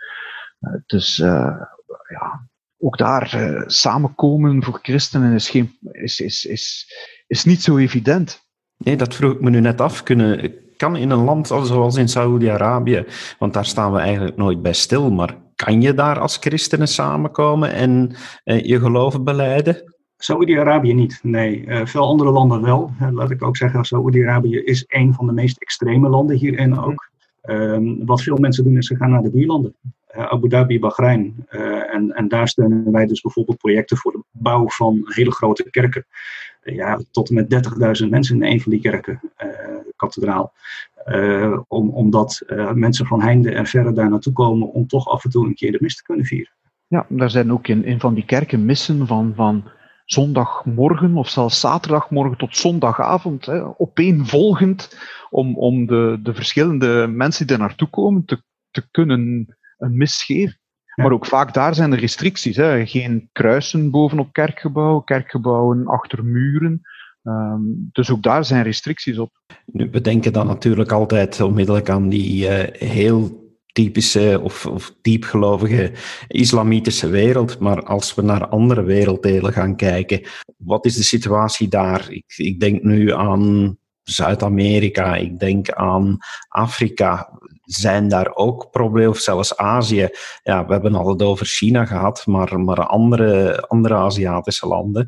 Uh, 0.60 0.74
dus 0.86 1.20
uh, 1.20 1.62
ja, 2.10 2.48
ook 2.78 2.98
daar 2.98 3.64
samenkomen 3.66 4.64
voor 4.64 4.80
christenen 4.82 5.34
is, 5.34 5.50
geen, 5.50 5.78
is, 5.92 6.20
is, 6.20 6.46
is, 6.46 6.94
is 7.28 7.46
niet 7.46 7.62
zo 7.62 7.78
evident. 7.78 8.44
Nee, 8.78 8.98
dat 8.98 9.16
vroeg 9.16 9.34
ik 9.34 9.42
me 9.42 9.50
nu 9.50 9.60
net 9.60 9.82
af. 9.82 10.04
Kunnen, 10.04 10.54
kan 10.78 10.96
in 10.96 11.10
een 11.10 11.24
land 11.24 11.48
zoals 11.48 11.96
in 11.96 12.10
Saoedi-Arabië, 12.10 13.06
want 13.40 13.54
daar 13.54 13.66
staan 13.66 13.94
we 13.94 14.00
eigenlijk 14.00 14.38
nooit 14.38 14.62
bij 14.62 14.74
stil, 14.74 15.12
maar 15.12 15.38
kan 15.56 15.82
je 15.82 15.94
daar 15.94 16.20
als 16.20 16.38
christenen 16.38 16.88
samenkomen 16.88 17.74
en 17.74 18.16
je 18.44 18.80
geloven 18.80 19.24
beleiden? 19.24 19.95
Saoedi-Arabië 20.18 20.94
niet, 20.94 21.20
nee. 21.24 21.66
Uh, 21.66 21.86
veel 21.86 22.08
andere 22.08 22.32
landen 22.32 22.62
wel. 22.62 22.92
Uh, 23.02 23.12
laat 23.12 23.32
ik 23.32 23.44
ook 23.44 23.58
zeggen, 23.58 23.84
Saoedi-Arabië 23.84 24.58
is 24.58 24.84
een 24.88 25.14
van 25.14 25.26
de 25.26 25.34
meest 25.34 25.58
extreme 25.58 26.10
landen 26.10 26.38
hierin 26.38 26.80
ook. 26.80 27.10
Um, 27.50 28.06
wat 28.06 28.22
veel 28.22 28.38
mensen 28.38 28.64
doen 28.64 28.78
is 28.78 28.88
ze 28.88 28.96
gaan 28.96 29.10
naar 29.10 29.22
de 29.22 29.32
buurlanden. 29.32 29.76
Uh, 30.16 30.26
Abu 30.26 30.50
Dhabi, 30.50 30.80
Bahrein. 30.80 31.46
en, 31.92 32.12
en 32.12 32.28
daar 32.28 32.48
steunen 32.48 32.92
wij 32.92 33.06
dus 33.06 33.22
bijvoorbeeld 33.22 33.58
projecten 33.58 33.98
voor 33.98 34.12
de 34.12 34.24
bouw 34.32 34.70
van 34.70 35.02
hele 35.04 35.32
grote 35.32 35.70
kerken. 35.70 36.06
ja, 36.64 37.00
tot 37.12 37.30
en 37.30 37.36
met 37.36 38.04
30.000 38.04 38.10
mensen 38.10 38.36
in 38.36 38.52
een 38.52 38.62
van 38.62 38.72
die 38.72 38.82
kerken, 38.82 39.20
kathedraal. 39.96 40.54
om, 41.68 41.90
omdat 41.90 42.42
mensen 42.74 43.06
van 43.06 43.22
heinde 43.22 43.52
en 43.52 43.66
verre 43.66 43.94
daar 43.94 44.10
naartoe 44.10 44.34
komen 44.34 44.72
om 44.72 44.88
toch 44.88 45.08
af 45.08 45.24
en 45.24 45.30
toe 45.30 45.46
een 45.46 45.56
keer 45.56 45.72
de 45.72 45.78
mis 45.82 45.96
te 45.96 46.04
kunnen 46.04 46.26
vieren. 46.26 46.54
Ja, 46.88 47.06
daar 47.10 47.30
zijn 47.30 47.52
ook 47.52 47.68
in, 47.68 47.86
in 47.86 48.00
van 48.00 48.14
die 48.14 48.26
kerken 48.26 48.66
missen 48.66 49.08
van, 49.08 49.34
van 49.36 49.64
zondagmorgen 50.06 51.16
of 51.16 51.30
zelfs 51.30 51.60
zaterdagmorgen 51.60 52.38
tot 52.38 52.58
zondagavond, 52.58 53.46
hè, 53.46 53.80
opeenvolgend, 53.80 54.98
om, 55.30 55.58
om 55.58 55.86
de, 55.86 56.20
de 56.24 56.34
verschillende 56.34 57.08
mensen 57.08 57.48
die 57.48 57.56
er 57.56 57.62
naartoe 57.62 57.90
komen 57.90 58.26
te, 58.26 58.44
te 58.72 58.88
kunnen 58.92 59.56
een 59.78 59.98
mis 59.98 60.24
geven. 60.24 60.60
Maar 60.96 61.12
ook 61.12 61.26
vaak 61.26 61.54
daar 61.54 61.76
zijn 61.76 61.92
er 61.92 62.00
restricties. 62.00 62.56
Hè. 62.56 62.86
Geen 62.86 63.30
kruisen 63.32 63.92
bovenop 63.92 64.34
kerkgebouwen, 64.34 65.04
kerkgebouwen 65.04 65.88
achter 65.88 66.26
muren. 66.26 66.82
Um, 67.24 67.90
dus 67.92 68.12
ook 68.12 68.24
daar 68.24 68.46
zijn 68.46 68.64
restricties 68.64 69.18
op. 69.18 69.32
Nu, 69.66 69.90
we 69.92 70.02
denken 70.02 70.34
dan 70.34 70.48
natuurlijk 70.48 70.92
altijd 70.92 71.42
onmiddellijk 71.42 71.90
aan 71.90 72.10
die 72.10 72.50
uh, 72.50 72.90
heel 72.90 73.45
typische 73.76 74.40
of, 74.44 74.66
of 74.66 74.96
diepgelovige 75.02 75.92
islamitische 76.28 77.10
wereld. 77.10 77.60
Maar 77.60 77.84
als 77.84 78.16
we 78.16 78.22
naar 78.22 78.48
andere 78.48 78.84
werelddelen 78.84 79.54
gaan 79.54 79.76
kijken, 79.76 80.22
wat 80.58 80.86
is 80.86 80.96
de 80.96 81.04
situatie 81.04 81.68
daar? 81.68 82.12
Ik, 82.12 82.34
ik 82.38 82.60
denk 82.60 82.84
nu 82.84 83.14
aan 83.14 83.78
Zuid-Amerika, 84.04 85.16
ik 85.16 85.40
denk 85.40 85.72
aan 85.72 86.18
Afrika. 86.48 87.40
Zijn 87.62 88.10
daar 88.10 88.36
ook 88.36 88.72
problemen, 88.72 89.10
of 89.10 89.20
zelfs 89.20 89.58
Azië? 89.58 90.10
Ja, 90.44 90.66
we 90.66 90.74
hebben 90.74 90.96
al 90.96 91.10
het 91.10 91.22
over 91.22 91.46
China 91.46 91.86
gehad, 91.86 92.26
maar, 92.26 92.60
maar 92.60 92.86
andere, 92.86 93.62
andere 93.68 93.96
Aziatische 93.96 94.68
landen. 94.68 95.08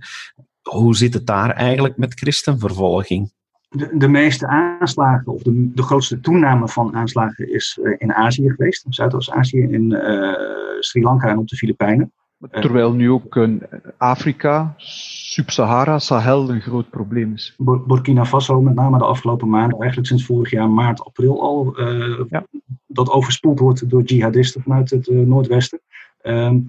Hoe 0.61 0.95
zit 0.95 1.13
het 1.13 1.25
daar 1.25 1.49
eigenlijk 1.49 1.97
met 1.97 2.19
christenvervolging? 2.19 3.31
De, 3.69 3.97
de 3.97 4.07
meeste 4.07 4.47
aanslagen, 4.47 5.33
of 5.33 5.41
de, 5.41 5.71
de 5.73 5.83
grootste 5.83 6.19
toename 6.19 6.67
van 6.67 6.95
aanslagen, 6.95 7.53
is 7.53 7.79
uh, 7.81 7.95
in 7.97 8.13
Azië 8.13 8.49
geweest. 8.49 8.85
Zuidoost-Azië, 8.89 9.61
in 9.61 9.91
uh, 9.91 10.33
Sri 10.79 11.01
Lanka 11.01 11.27
en 11.27 11.37
op 11.37 11.47
de 11.47 11.55
Filipijnen. 11.55 12.11
Terwijl 12.51 12.93
nu 12.93 13.11
ook 13.11 13.35
in 13.35 13.61
Afrika, 13.97 14.73
Sub-Sahara, 14.77 15.99
Sahel 15.99 16.49
een 16.49 16.61
groot 16.61 16.89
probleem 16.89 17.33
is. 17.33 17.55
Burkina 17.87 18.25
Faso, 18.25 18.61
met 18.61 18.75
name 18.75 18.97
de 18.97 19.03
afgelopen 19.03 19.49
maanden, 19.49 19.77
eigenlijk 19.79 20.09
sinds 20.09 20.25
vorig 20.25 20.51
jaar 20.51 20.69
maart, 20.69 21.03
april 21.05 21.41
al, 21.41 21.79
uh, 21.79 22.41
dat 22.87 23.09
overspoeld 23.09 23.59
wordt 23.59 23.89
door 23.89 24.01
jihadisten 24.01 24.61
vanuit 24.61 24.89
het 24.89 25.07
uh, 25.07 25.25
noordwesten. 25.25 25.79
Ehm, 26.21 26.59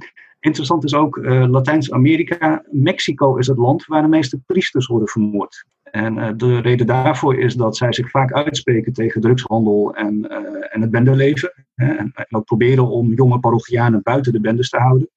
interessant 0.41 0.85
is 0.85 0.95
ook 0.95 1.17
uh, 1.17 1.49
Latijns-Amerika. 1.49 2.65
Mexico 2.71 3.37
is 3.37 3.47
het 3.47 3.59
land 3.59 3.87
waar 3.87 4.03
de 4.03 4.09
meeste 4.09 4.41
priesters 4.47 4.87
worden 4.87 5.09
vermoord. 5.09 5.65
En 5.91 6.37
de 6.37 6.61
reden 6.61 6.87
daarvoor 6.87 7.39
is 7.39 7.55
dat 7.55 7.77
zij 7.77 7.93
zich 7.93 8.11
vaak 8.11 8.33
uitspreken 8.33 8.93
tegen 8.93 9.21
drugshandel 9.21 9.95
en, 9.95 10.29
en 10.71 10.81
het 10.81 10.91
bendeleven. 10.91 11.53
Hè, 11.75 11.95
en, 11.95 12.13
ook 12.31 12.45
proberen 12.45 12.89
om 12.89 13.15
jonge 13.15 13.39
parochianen 13.39 14.03
buiten 14.03 14.33
de 14.33 14.41
bendes 14.41 14.71
te 14.71 14.79
houden. 14.79 15.09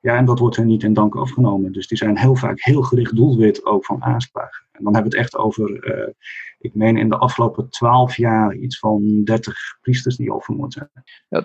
Ja, 0.00 0.16
en 0.16 0.24
dat 0.24 0.38
wordt 0.38 0.56
hen 0.56 0.66
niet 0.66 0.82
in 0.82 0.92
dank 0.92 1.16
afgenomen. 1.16 1.72
Dus 1.72 1.86
die 1.86 1.98
zijn 1.98 2.18
heel 2.18 2.36
vaak 2.36 2.62
heel 2.62 2.82
gericht 2.82 3.16
doelwit 3.16 3.66
ook 3.66 3.84
van 3.84 4.02
aanslagen. 4.02 4.66
En 4.72 4.84
dan 4.84 4.94
hebben 4.94 5.12
we 5.12 5.18
het 5.18 5.26
echt 5.26 5.36
over, 5.42 5.96
uh, 5.98 6.12
ik 6.58 6.74
meen 6.74 6.96
in 6.96 7.08
de 7.08 7.16
afgelopen 7.16 7.68
twaalf 7.68 8.16
jaar 8.16 8.54
iets 8.54 8.78
van 8.78 9.24
dertig 9.24 9.56
priesters 9.80 10.16
die 10.16 10.30
al 10.30 10.40
vermoord 10.40 10.72
zijn. 10.72 10.90
Ja, 11.28 11.44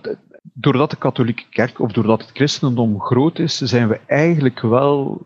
doordat 0.53 0.89
de 0.89 0.97
katholieke 0.97 1.43
kerk 1.49 1.79
of 1.79 1.91
doordat 1.91 2.21
het 2.21 2.31
christendom 2.31 3.01
groot 3.01 3.39
is, 3.39 3.57
zijn 3.57 3.87
we 3.87 3.99
eigenlijk 4.05 4.59
wel, 4.59 5.25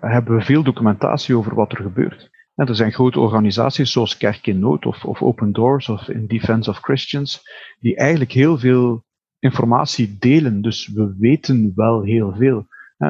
hebben 0.00 0.36
we 0.36 0.42
veel 0.42 0.62
documentatie 0.62 1.36
over 1.36 1.54
wat 1.54 1.72
er 1.72 1.82
gebeurt. 1.82 2.29
Er 2.68 2.76
zijn 2.76 2.92
grote 2.92 3.20
organisaties 3.20 3.92
zoals 3.92 4.16
Kerk 4.16 4.46
in 4.46 4.58
Nood 4.58 4.86
of, 4.86 5.04
of 5.04 5.22
Open 5.22 5.52
Doors 5.52 5.88
of 5.88 6.08
In 6.08 6.26
Defense 6.26 6.70
of 6.70 6.78
Christians, 6.78 7.42
die 7.78 7.96
eigenlijk 7.96 8.32
heel 8.32 8.58
veel 8.58 9.04
informatie 9.38 10.16
delen. 10.18 10.62
Dus 10.62 10.88
we 10.88 11.14
weten 11.18 11.72
wel 11.74 12.02
heel 12.02 12.34
veel. 12.36 12.66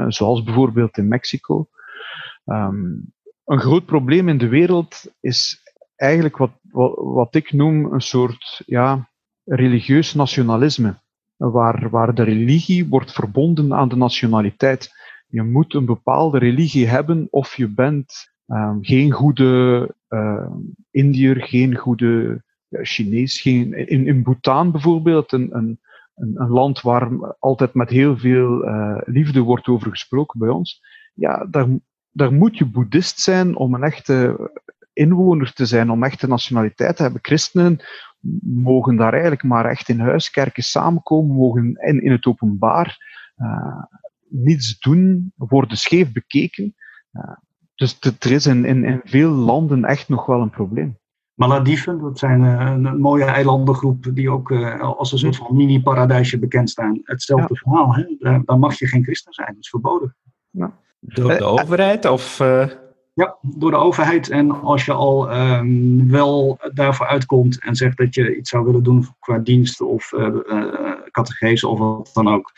zoals 0.08 0.42
bijvoorbeeld 0.42 0.98
in 0.98 1.08
Mexico. 1.08 1.68
Um, 2.44 3.12
een 3.44 3.60
groot 3.60 3.84
probleem 3.84 4.28
in 4.28 4.38
de 4.38 4.48
wereld 4.48 5.04
is 5.20 5.62
eigenlijk 5.96 6.36
wat, 6.36 6.50
wat, 6.70 6.94
wat 6.96 7.34
ik 7.34 7.52
noem 7.52 7.92
een 7.92 8.00
soort 8.00 8.62
ja, 8.66 9.08
religieus 9.44 10.14
nationalisme. 10.14 10.94
Waar, 11.36 11.90
waar 11.90 12.14
de 12.14 12.22
religie 12.22 12.88
wordt 12.88 13.12
verbonden 13.12 13.74
aan 13.74 13.88
de 13.88 13.96
nationaliteit. 13.96 14.90
Je 15.26 15.42
moet 15.42 15.74
een 15.74 15.86
bepaalde 15.86 16.38
religie 16.38 16.86
hebben 16.86 17.26
of 17.30 17.56
je 17.56 17.68
bent 17.68 18.29
um, 18.50 18.84
geen 18.84 19.10
goede 19.10 19.94
uh, 20.08 20.50
Indiër, 20.90 21.42
geen 21.42 21.76
goede 21.76 22.42
ja, 22.68 22.84
Chinees. 22.84 23.40
Geen, 23.40 23.88
in, 23.88 24.06
in 24.06 24.22
Bhutan 24.22 24.70
bijvoorbeeld, 24.70 25.32
een, 25.32 25.56
een, 25.56 25.80
een, 26.14 26.48
land 26.48 26.80
waar 26.80 27.34
altijd 27.38 27.74
met 27.74 27.90
heel 27.90 28.18
veel 28.18 28.68
uh, 28.68 28.98
liefde 29.04 29.40
wordt 29.40 29.68
over 29.68 29.90
gesproken 29.90 30.38
bij 30.38 30.48
ons, 30.48 30.82
ja, 31.14 31.46
daar, 31.50 31.66
daar 32.10 32.32
moet 32.32 32.58
je 32.58 32.64
boeddhist 32.64 33.20
zijn 33.20 33.56
om 33.56 33.74
een 33.74 33.82
echte 33.82 34.50
inwoner 34.92 35.52
te 35.52 35.66
zijn, 35.66 35.90
om 35.90 36.02
echte 36.02 36.28
nationaliteit 36.28 36.96
te 36.96 37.02
hebben. 37.02 37.20
Christenen 37.24 37.80
mogen 38.42 38.96
daar 38.96 39.12
eigenlijk 39.12 39.42
maar 39.42 39.64
echt 39.64 39.88
in 39.88 40.00
huis, 40.00 40.30
kerken 40.30 40.62
samenkomen, 40.62 41.36
mogen 41.36 41.76
in, 41.80 42.02
in 42.02 42.10
het 42.10 42.26
openbaar 42.26 42.98
uh, 43.36 43.82
niets 44.28 44.78
doen, 44.78 45.32
worden 45.36 45.76
scheef 45.76 46.12
bekeken. 46.12 46.74
Uh, 47.12 47.36
dus 47.80 47.98
er 48.18 48.30
is 48.30 48.46
in, 48.46 48.64
in, 48.64 48.84
in 48.84 49.00
veel 49.04 49.30
landen 49.30 49.84
echt 49.84 50.08
nog 50.08 50.26
wel 50.26 50.40
een 50.40 50.50
probleem. 50.50 50.98
Malediven, 51.34 52.00
dat 52.00 52.18
zijn 52.18 52.42
uh, 52.42 52.70
een 52.70 53.00
mooie 53.00 53.24
eilandengroep 53.24 54.06
die 54.14 54.30
ook 54.30 54.50
uh, 54.50 54.80
als 54.80 55.12
een 55.12 55.18
soort 55.18 55.36
van 55.36 55.56
mini-paradijsje 55.56 56.38
bekend 56.38 56.70
staan. 56.70 57.00
Hetzelfde 57.02 57.56
verhaal, 57.56 57.94
hè? 57.94 58.04
Daar, 58.18 58.58
mag 58.58 58.78
je 58.78 58.86
geen 58.86 59.02
christen 59.02 59.32
zijn, 59.32 59.48
dat 59.48 59.56
is 59.62 59.68
verboden. 59.68 60.16
Ja. 60.50 60.72
Door 61.00 61.28
de 61.28 61.34
eh, 61.36 61.52
overheid 61.52 62.04
of... 62.04 62.38
Ja, 63.14 63.36
door 63.42 63.70
de 63.70 63.76
overheid. 63.76 64.30
En 64.30 64.62
als 64.62 64.84
je 64.84 64.92
al 64.92 65.36
um, 65.36 66.10
wel 66.10 66.58
daarvoor 66.72 67.06
uitkomt 67.06 67.62
en 67.62 67.74
zegt 67.74 67.96
dat 67.96 68.14
je 68.14 68.36
iets 68.36 68.50
zou 68.50 68.64
willen 68.64 68.82
doen 68.82 69.06
qua 69.18 69.38
dienst 69.38 69.80
of 69.80 70.12
catechese 71.10 71.68
of 71.68 71.78
wat 71.78 72.10
dan 72.14 72.28
ook, 72.28 72.52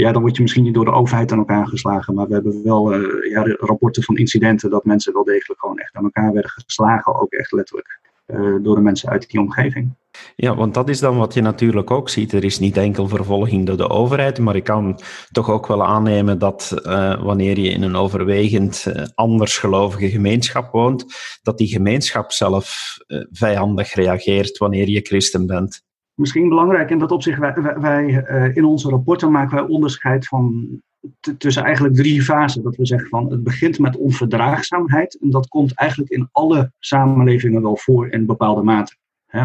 ja, 0.00 0.12
dan 0.12 0.22
word 0.22 0.36
je 0.36 0.42
misschien 0.42 0.64
niet 0.64 0.74
door 0.74 0.84
de 0.84 0.90
overheid 0.90 1.32
aan 1.32 1.38
elkaar 1.38 1.66
geslagen. 1.66 2.14
Maar 2.14 2.26
we 2.26 2.34
hebben 2.34 2.62
wel 2.64 2.94
ja, 3.28 3.42
rapporten 3.58 4.02
van 4.02 4.16
incidenten 4.16 4.70
dat 4.70 4.84
mensen 4.84 5.12
wel 5.12 5.24
degelijk 5.24 5.60
gewoon 5.60 5.78
echt 5.78 5.94
aan 5.94 6.04
elkaar 6.04 6.32
werden 6.32 6.50
geslagen, 6.50 7.20
ook 7.20 7.32
echt 7.32 7.52
letterlijk. 7.52 8.00
Eh, 8.26 8.54
door 8.62 8.74
de 8.74 8.80
mensen 8.80 9.08
uit 9.08 9.30
die 9.30 9.40
omgeving. 9.40 9.94
Ja, 10.36 10.54
want 10.54 10.74
dat 10.74 10.88
is 10.88 11.00
dan 11.00 11.16
wat 11.16 11.34
je 11.34 11.40
natuurlijk 11.40 11.90
ook 11.90 12.08
ziet. 12.08 12.32
Er 12.32 12.44
is 12.44 12.58
niet 12.58 12.76
enkel 12.76 13.08
vervolging 13.08 13.66
door 13.66 13.76
de 13.76 13.88
overheid, 13.88 14.38
maar 14.38 14.56
ik 14.56 14.64
kan 14.64 15.00
toch 15.32 15.50
ook 15.50 15.66
wel 15.66 15.84
aannemen 15.84 16.38
dat 16.38 16.82
uh, 16.84 17.22
wanneer 17.22 17.58
je 17.58 17.68
in 17.68 17.82
een 17.82 17.96
overwegend 17.96 18.84
uh, 18.88 19.04
andersgelovige 19.14 20.10
gemeenschap 20.10 20.72
woont, 20.72 21.04
dat 21.42 21.58
die 21.58 21.68
gemeenschap 21.68 22.32
zelf 22.32 22.96
vijandig 23.30 23.94
reageert 23.94 24.58
wanneer 24.58 24.88
je 24.88 25.00
christen 25.00 25.46
bent. 25.46 25.85
Misschien 26.16 26.48
belangrijk 26.48 26.90
in 26.90 26.98
dat 26.98 27.10
opzicht, 27.10 27.38
wij, 27.38 27.76
wij 27.80 28.24
in 28.54 28.64
onze 28.64 28.88
rapporten 28.88 29.30
maken 29.30 29.56
wij 29.56 29.66
onderscheid 29.66 30.26
van 30.26 30.68
tussen 31.38 31.64
eigenlijk 31.64 31.94
drie 31.94 32.22
fasen. 32.22 32.62
Dat 32.62 32.76
we 32.76 32.86
zeggen 32.86 33.08
van 33.08 33.30
het 33.30 33.42
begint 33.42 33.78
met 33.78 33.96
onverdraagzaamheid. 33.96 35.18
En 35.20 35.30
dat 35.30 35.48
komt 35.48 35.74
eigenlijk 35.74 36.10
in 36.10 36.28
alle 36.32 36.72
samenlevingen 36.78 37.62
wel 37.62 37.76
voor 37.76 38.08
in 38.08 38.26
bepaalde 38.26 38.62
mate. 38.62 38.96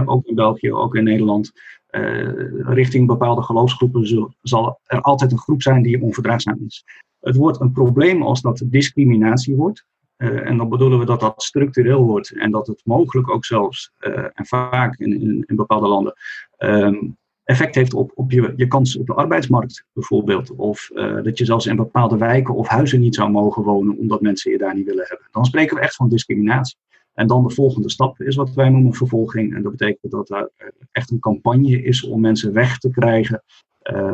ook 0.05 0.25
in 0.25 0.35
België, 0.35 0.73
ook 0.73 0.95
in 0.95 1.03
Nederland. 1.03 1.51
Uh, 1.91 2.29
richting 2.57 3.07
bepaalde 3.07 3.41
geloofsgroepen 3.41 4.33
zal 4.41 4.79
er 4.83 5.01
altijd 5.01 5.31
een 5.31 5.37
groep 5.37 5.61
zijn 5.61 5.81
die 5.81 6.01
onverdraagzaam 6.01 6.59
is. 6.65 6.83
Het 7.19 7.35
wordt 7.35 7.59
een 7.59 7.71
probleem 7.71 8.21
als 8.21 8.41
dat 8.41 8.63
discriminatie 8.65 9.55
wordt. 9.55 9.85
Uh, 10.21 10.47
en 10.47 10.57
dan 10.57 10.69
bedoelen 10.69 10.99
we 10.99 11.05
dat 11.05 11.19
dat 11.19 11.43
structureel 11.43 12.05
wordt 12.05 12.31
en 12.31 12.51
dat 12.51 12.67
het 12.67 12.81
mogelijk 12.83 13.29
ook 13.29 13.45
zelfs, 13.45 13.91
uh, 13.99 14.25
en 14.33 14.45
vaak 14.45 14.99
in, 14.99 15.21
in, 15.21 15.43
in 15.47 15.55
bepaalde 15.55 15.87
landen, 15.87 16.13
um, 16.57 17.17
effect 17.43 17.75
heeft 17.75 17.93
op, 17.93 18.11
op 18.15 18.31
je, 18.31 18.53
je 18.55 18.67
kans 18.67 18.97
op 18.97 19.07
de 19.07 19.13
arbeidsmarkt 19.13 19.85
bijvoorbeeld. 19.93 20.55
Of 20.55 20.89
uh, 20.93 21.23
dat 21.23 21.37
je 21.37 21.45
zelfs 21.45 21.65
in 21.65 21.75
bepaalde 21.75 22.17
wijken 22.17 22.55
of 22.55 22.67
huizen 22.67 22.99
niet 22.99 23.15
zou 23.15 23.29
mogen 23.29 23.63
wonen 23.63 23.97
omdat 23.97 24.21
mensen 24.21 24.51
je 24.51 24.57
daar 24.57 24.75
niet 24.75 24.85
willen 24.85 25.05
hebben. 25.07 25.27
Dan 25.31 25.45
spreken 25.45 25.75
we 25.75 25.81
echt 25.81 25.95
van 25.95 26.09
discriminatie. 26.09 26.77
En 27.13 27.27
dan 27.27 27.43
de 27.43 27.53
volgende 27.53 27.89
stap 27.89 28.21
is 28.21 28.35
wat 28.35 28.53
wij 28.53 28.69
noemen 28.69 28.93
vervolging. 28.93 29.55
En 29.55 29.61
dat 29.61 29.71
betekent 29.71 30.11
dat 30.11 30.29
er 30.29 30.51
echt 30.91 31.11
een 31.11 31.19
campagne 31.19 31.83
is 31.83 32.03
om 32.03 32.21
mensen 32.21 32.53
weg 32.53 32.77
te 32.77 32.89
krijgen, 32.89 33.43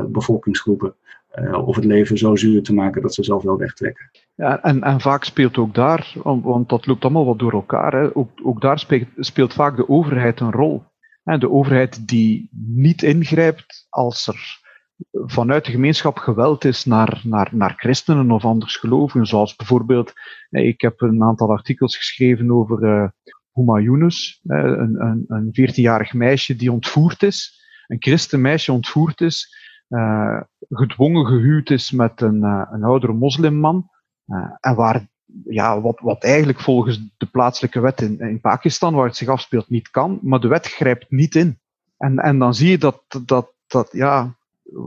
bevolkingsgroepen. 0.08 0.96
Uh, 1.42 1.68
of 1.68 1.76
het 1.76 1.86
leven 1.86 2.18
zo 2.18 2.36
zuur 2.36 2.64
te 2.64 2.74
maken 2.74 3.02
dat 3.02 3.14
ze 3.14 3.24
zelf 3.24 3.44
wel 3.44 3.58
wegtrekken. 3.58 4.10
Ja, 4.36 4.64
en, 4.64 4.84
en 4.84 5.02
vaak 5.02 5.24
speelt 5.24 5.58
ook 5.58 5.74
daar, 5.74 6.14
want 6.24 6.70
dat 6.70 6.86
loopt 6.86 7.04
allemaal 7.04 7.26
wat 7.26 7.40
door 7.40 7.52
elkaar, 7.52 7.94
hè, 7.94 8.16
ook, 8.16 8.30
ook 8.44 8.62
daar 8.62 8.80
speelt, 8.80 9.08
speelt 9.18 9.54
vaak 9.54 9.76
de 9.76 9.90
overheid 9.90 10.40
een 10.40 10.52
rol. 10.52 10.84
De 11.24 11.52
overheid 11.52 12.08
die 12.08 12.50
niet 12.52 13.04
ingrijpt 13.04 13.86
als 13.90 14.28
er 14.28 14.66
vanuit 15.12 15.66
de 15.66 15.72
gemeenschap 15.72 16.18
geweld 16.18 16.66
is 16.66 16.86
naar, 16.86 17.22
naar, 17.24 17.50
naar 17.52 17.74
christenen 17.78 18.32
of 18.32 18.46
anders 18.46 18.76
gelovigen. 18.76 19.26
Zoals 19.26 19.56
bijvoorbeeld, 19.56 20.14
ik 20.50 20.82
heb 20.82 21.02
een 21.02 21.24
aantal 21.24 21.50
artikels 21.50 21.98
geschreven 21.98 22.52
over 22.52 22.84
uh, 22.84 23.08
Huma 23.54 23.80
Yunus, 23.80 24.40
een, 24.44 25.02
een, 25.02 25.26
een 25.28 25.72
14-jarig 25.72 26.14
meisje 26.14 26.56
die 26.56 26.72
ontvoerd 26.72 27.24
is. 27.24 27.66
Een 27.88 28.02
christenmeisje 28.02 28.72
ontvoerd 28.72 29.22
is, 29.22 29.56
uh, 29.90 30.42
gedwongen 30.70 31.26
gehuwd 31.26 31.70
is 31.70 31.92
met 31.92 32.22
een, 32.22 32.38
uh, 32.44 32.68
een 32.72 32.84
oudere 32.84 33.14
moslimman. 33.14 33.90
Uh, 34.28 34.52
en 34.60 34.76
waar 34.76 35.08
ja, 35.44 35.82
wat, 35.82 36.00
wat 36.00 36.24
eigenlijk 36.24 36.60
volgens 36.60 37.02
de 37.18 37.26
plaatselijke 37.26 37.80
wet 37.80 38.02
in, 38.02 38.20
in 38.20 38.42
Pakistan, 38.42 38.94
waar 38.94 39.06
het 39.06 39.16
zich 39.16 39.28
afspeelt, 39.28 39.70
niet 39.70 39.90
kan, 39.90 40.20
maar 40.22 40.40
de 40.40 40.48
wet 40.48 40.68
grijpt 40.68 41.12
niet 41.12 41.36
in. 41.36 41.60
En, 41.98 42.18
en 42.18 42.40
dan 42.40 42.54
zie 42.54 42.70
je 42.70 42.78
dat, 42.78 43.04
dat, 43.26 43.54
dat 43.68 43.90
ja, 43.92 44.36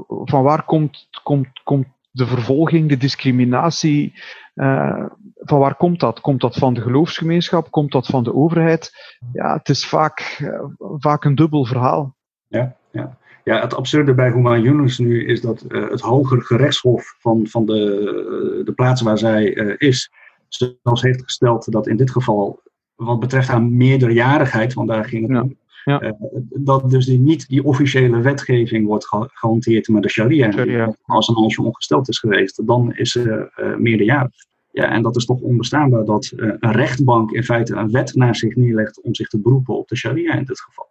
van 0.07 0.43
waar 0.43 0.65
komt, 0.65 1.09
komt, 1.23 1.49
komt 1.65 1.87
de 2.11 2.27
vervolging, 2.27 2.89
de 2.89 2.97
discriminatie, 2.97 4.21
uh, 4.55 5.07
van 5.35 5.59
waar 5.59 5.75
komt 5.75 6.01
dat? 6.01 6.21
Komt 6.21 6.41
dat 6.41 6.57
van 6.57 6.75
de 6.75 6.81
geloofsgemeenschap? 6.81 7.71
Komt 7.71 7.93
dat 7.93 8.07
van 8.07 8.25
de 8.25 8.35
overheid? 8.35 8.91
Ja, 9.33 9.57
het 9.57 9.69
is 9.69 9.87
vaak, 9.87 10.51
vaak 10.79 11.25
een 11.25 11.35
dubbel 11.35 11.65
verhaal. 11.65 12.17
Ja, 12.47 12.77
ja. 12.91 13.19
Ja, 13.51 13.61
het 13.61 13.75
absurde 13.75 14.15
bij 14.15 14.31
Huma 14.31 14.59
Yunus 14.59 14.99
nu 14.99 15.27
is 15.27 15.41
dat 15.41 15.65
uh, 15.69 15.91
het 15.91 16.01
hoger 16.01 16.43
gerechtshof 16.43 17.17
van, 17.19 17.47
van 17.47 17.67
de, 17.67 18.63
de 18.65 18.73
plaats 18.73 19.03
waar 19.03 19.19
zij 19.19 19.45
is, 19.79 20.11
zelfs 20.49 21.03
heeft 21.03 21.23
gesteld 21.23 21.73
dat 21.73 21.87
in 21.87 21.97
dit 21.97 22.11
geval, 22.11 22.61
wat 22.95 23.21
betreft 23.21 23.49
haar 23.49 23.63
meerderjarigheid, 23.63 24.75
want 24.75 24.89
daar 24.89 25.05
ging 25.05 25.29
het 25.29 25.43
om, 25.43 25.57
ja. 25.85 26.03
Uh, 26.03 26.11
dat 26.51 26.91
dus 26.91 27.07
die, 27.07 27.19
niet 27.19 27.49
die 27.49 27.65
officiële 27.65 28.21
wetgeving 28.21 28.87
wordt 28.87 29.07
gehanteerd 29.09 29.89
met 29.89 30.03
de 30.03 30.09
sharia. 30.09 30.53
sharia. 30.53 30.97
Als 31.03 31.29
een 31.29 31.41
meisje 31.41 31.63
ongesteld 31.63 32.09
is 32.09 32.19
geweest, 32.19 32.67
dan 32.67 32.95
is 32.95 33.11
ze 33.11 33.51
meerderjarig. 33.79 34.33
Ja, 34.73 34.91
en 34.91 35.03
dat 35.03 35.17
is 35.17 35.25
toch 35.25 35.41
onbestaanbaar 35.41 36.05
dat 36.05 36.33
een 36.37 36.73
rechtbank 36.73 37.31
in 37.31 37.45
feite 37.45 37.75
een 37.75 37.91
wet 37.91 38.15
naar 38.15 38.37
zich 38.37 38.57
neerlegt 38.57 39.03
om 39.03 39.15
zich 39.15 39.29
te 39.29 39.41
beroepen 39.41 39.79
op 39.79 39.89
de 39.89 39.97
sharia 39.97 40.35
in 40.35 40.45
dit 40.45 40.61
geval. 40.61 40.90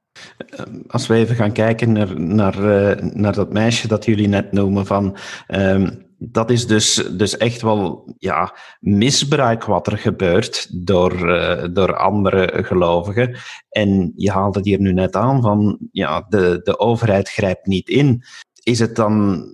Als 0.87 1.07
we 1.07 1.15
even 1.15 1.35
gaan 1.35 1.51
kijken 1.51 1.91
naar, 1.91 2.21
naar, 2.21 2.57
naar 3.15 3.33
dat 3.33 3.53
meisje 3.53 3.87
dat 3.87 4.05
jullie 4.05 4.27
net 4.27 4.51
noemen 4.51 4.85
van. 4.85 5.17
Um, 5.47 6.07
dat 6.21 6.49
is 6.49 6.67
dus, 6.67 6.93
dus 7.11 7.37
echt 7.37 7.61
wel 7.61 8.13
ja, 8.17 8.55
misbruik 8.79 9.63
wat 9.63 9.87
er 9.87 9.97
gebeurt 9.97 10.85
door, 10.85 11.29
uh, 11.29 11.63
door 11.73 11.95
andere 11.95 12.63
gelovigen. 12.63 13.37
En 13.69 14.11
je 14.15 14.31
haalt 14.31 14.55
het 14.55 14.65
hier 14.65 14.79
nu 14.79 14.93
net 14.93 15.15
aan 15.15 15.41
van 15.41 15.77
ja, 15.91 16.25
de, 16.29 16.59
de 16.63 16.79
overheid 16.79 17.29
grijpt 17.29 17.65
niet 17.65 17.89
in. 17.89 18.23
Is, 18.69 18.79
het 18.79 18.95
dan, 18.95 19.45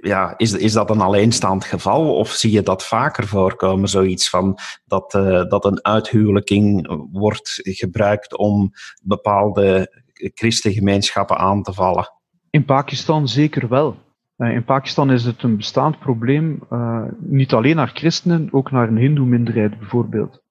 ja, 0.00 0.34
is, 0.36 0.52
is 0.52 0.72
dat 0.72 0.90
een 0.90 1.00
alleenstaand 1.00 1.64
geval 1.64 2.14
of 2.14 2.30
zie 2.30 2.50
je 2.50 2.62
dat 2.62 2.86
vaker 2.86 3.26
voorkomen? 3.26 3.88
Zoiets 3.88 4.30
van 4.30 4.58
dat, 4.84 5.14
uh, 5.14 5.44
dat 5.44 5.64
een 5.64 5.84
uithuwelijking 5.84 6.88
wordt 7.12 7.60
gebruikt 7.62 8.36
om 8.36 8.72
bepaalde 9.02 9.90
christengemeenschappen 10.12 11.38
aan 11.38 11.62
te 11.62 11.72
vallen? 11.72 12.12
In 12.50 12.64
Pakistan 12.64 13.28
zeker 13.28 13.68
wel. 13.68 13.96
Eh, 14.36 14.54
in 14.54 14.64
Pakistan 14.64 15.10
is 15.10 15.24
het 15.24 15.42
een 15.42 15.56
bestaand 15.56 15.98
probleem, 15.98 16.62
uh, 16.72 17.02
niet 17.18 17.52
alleen 17.52 17.76
naar 17.76 17.90
christenen, 17.94 18.48
ook 18.50 18.70
naar 18.70 18.88
een 18.88 18.96
hindoe-minderheid 18.96 19.78
bijvoorbeeld. 19.78 20.44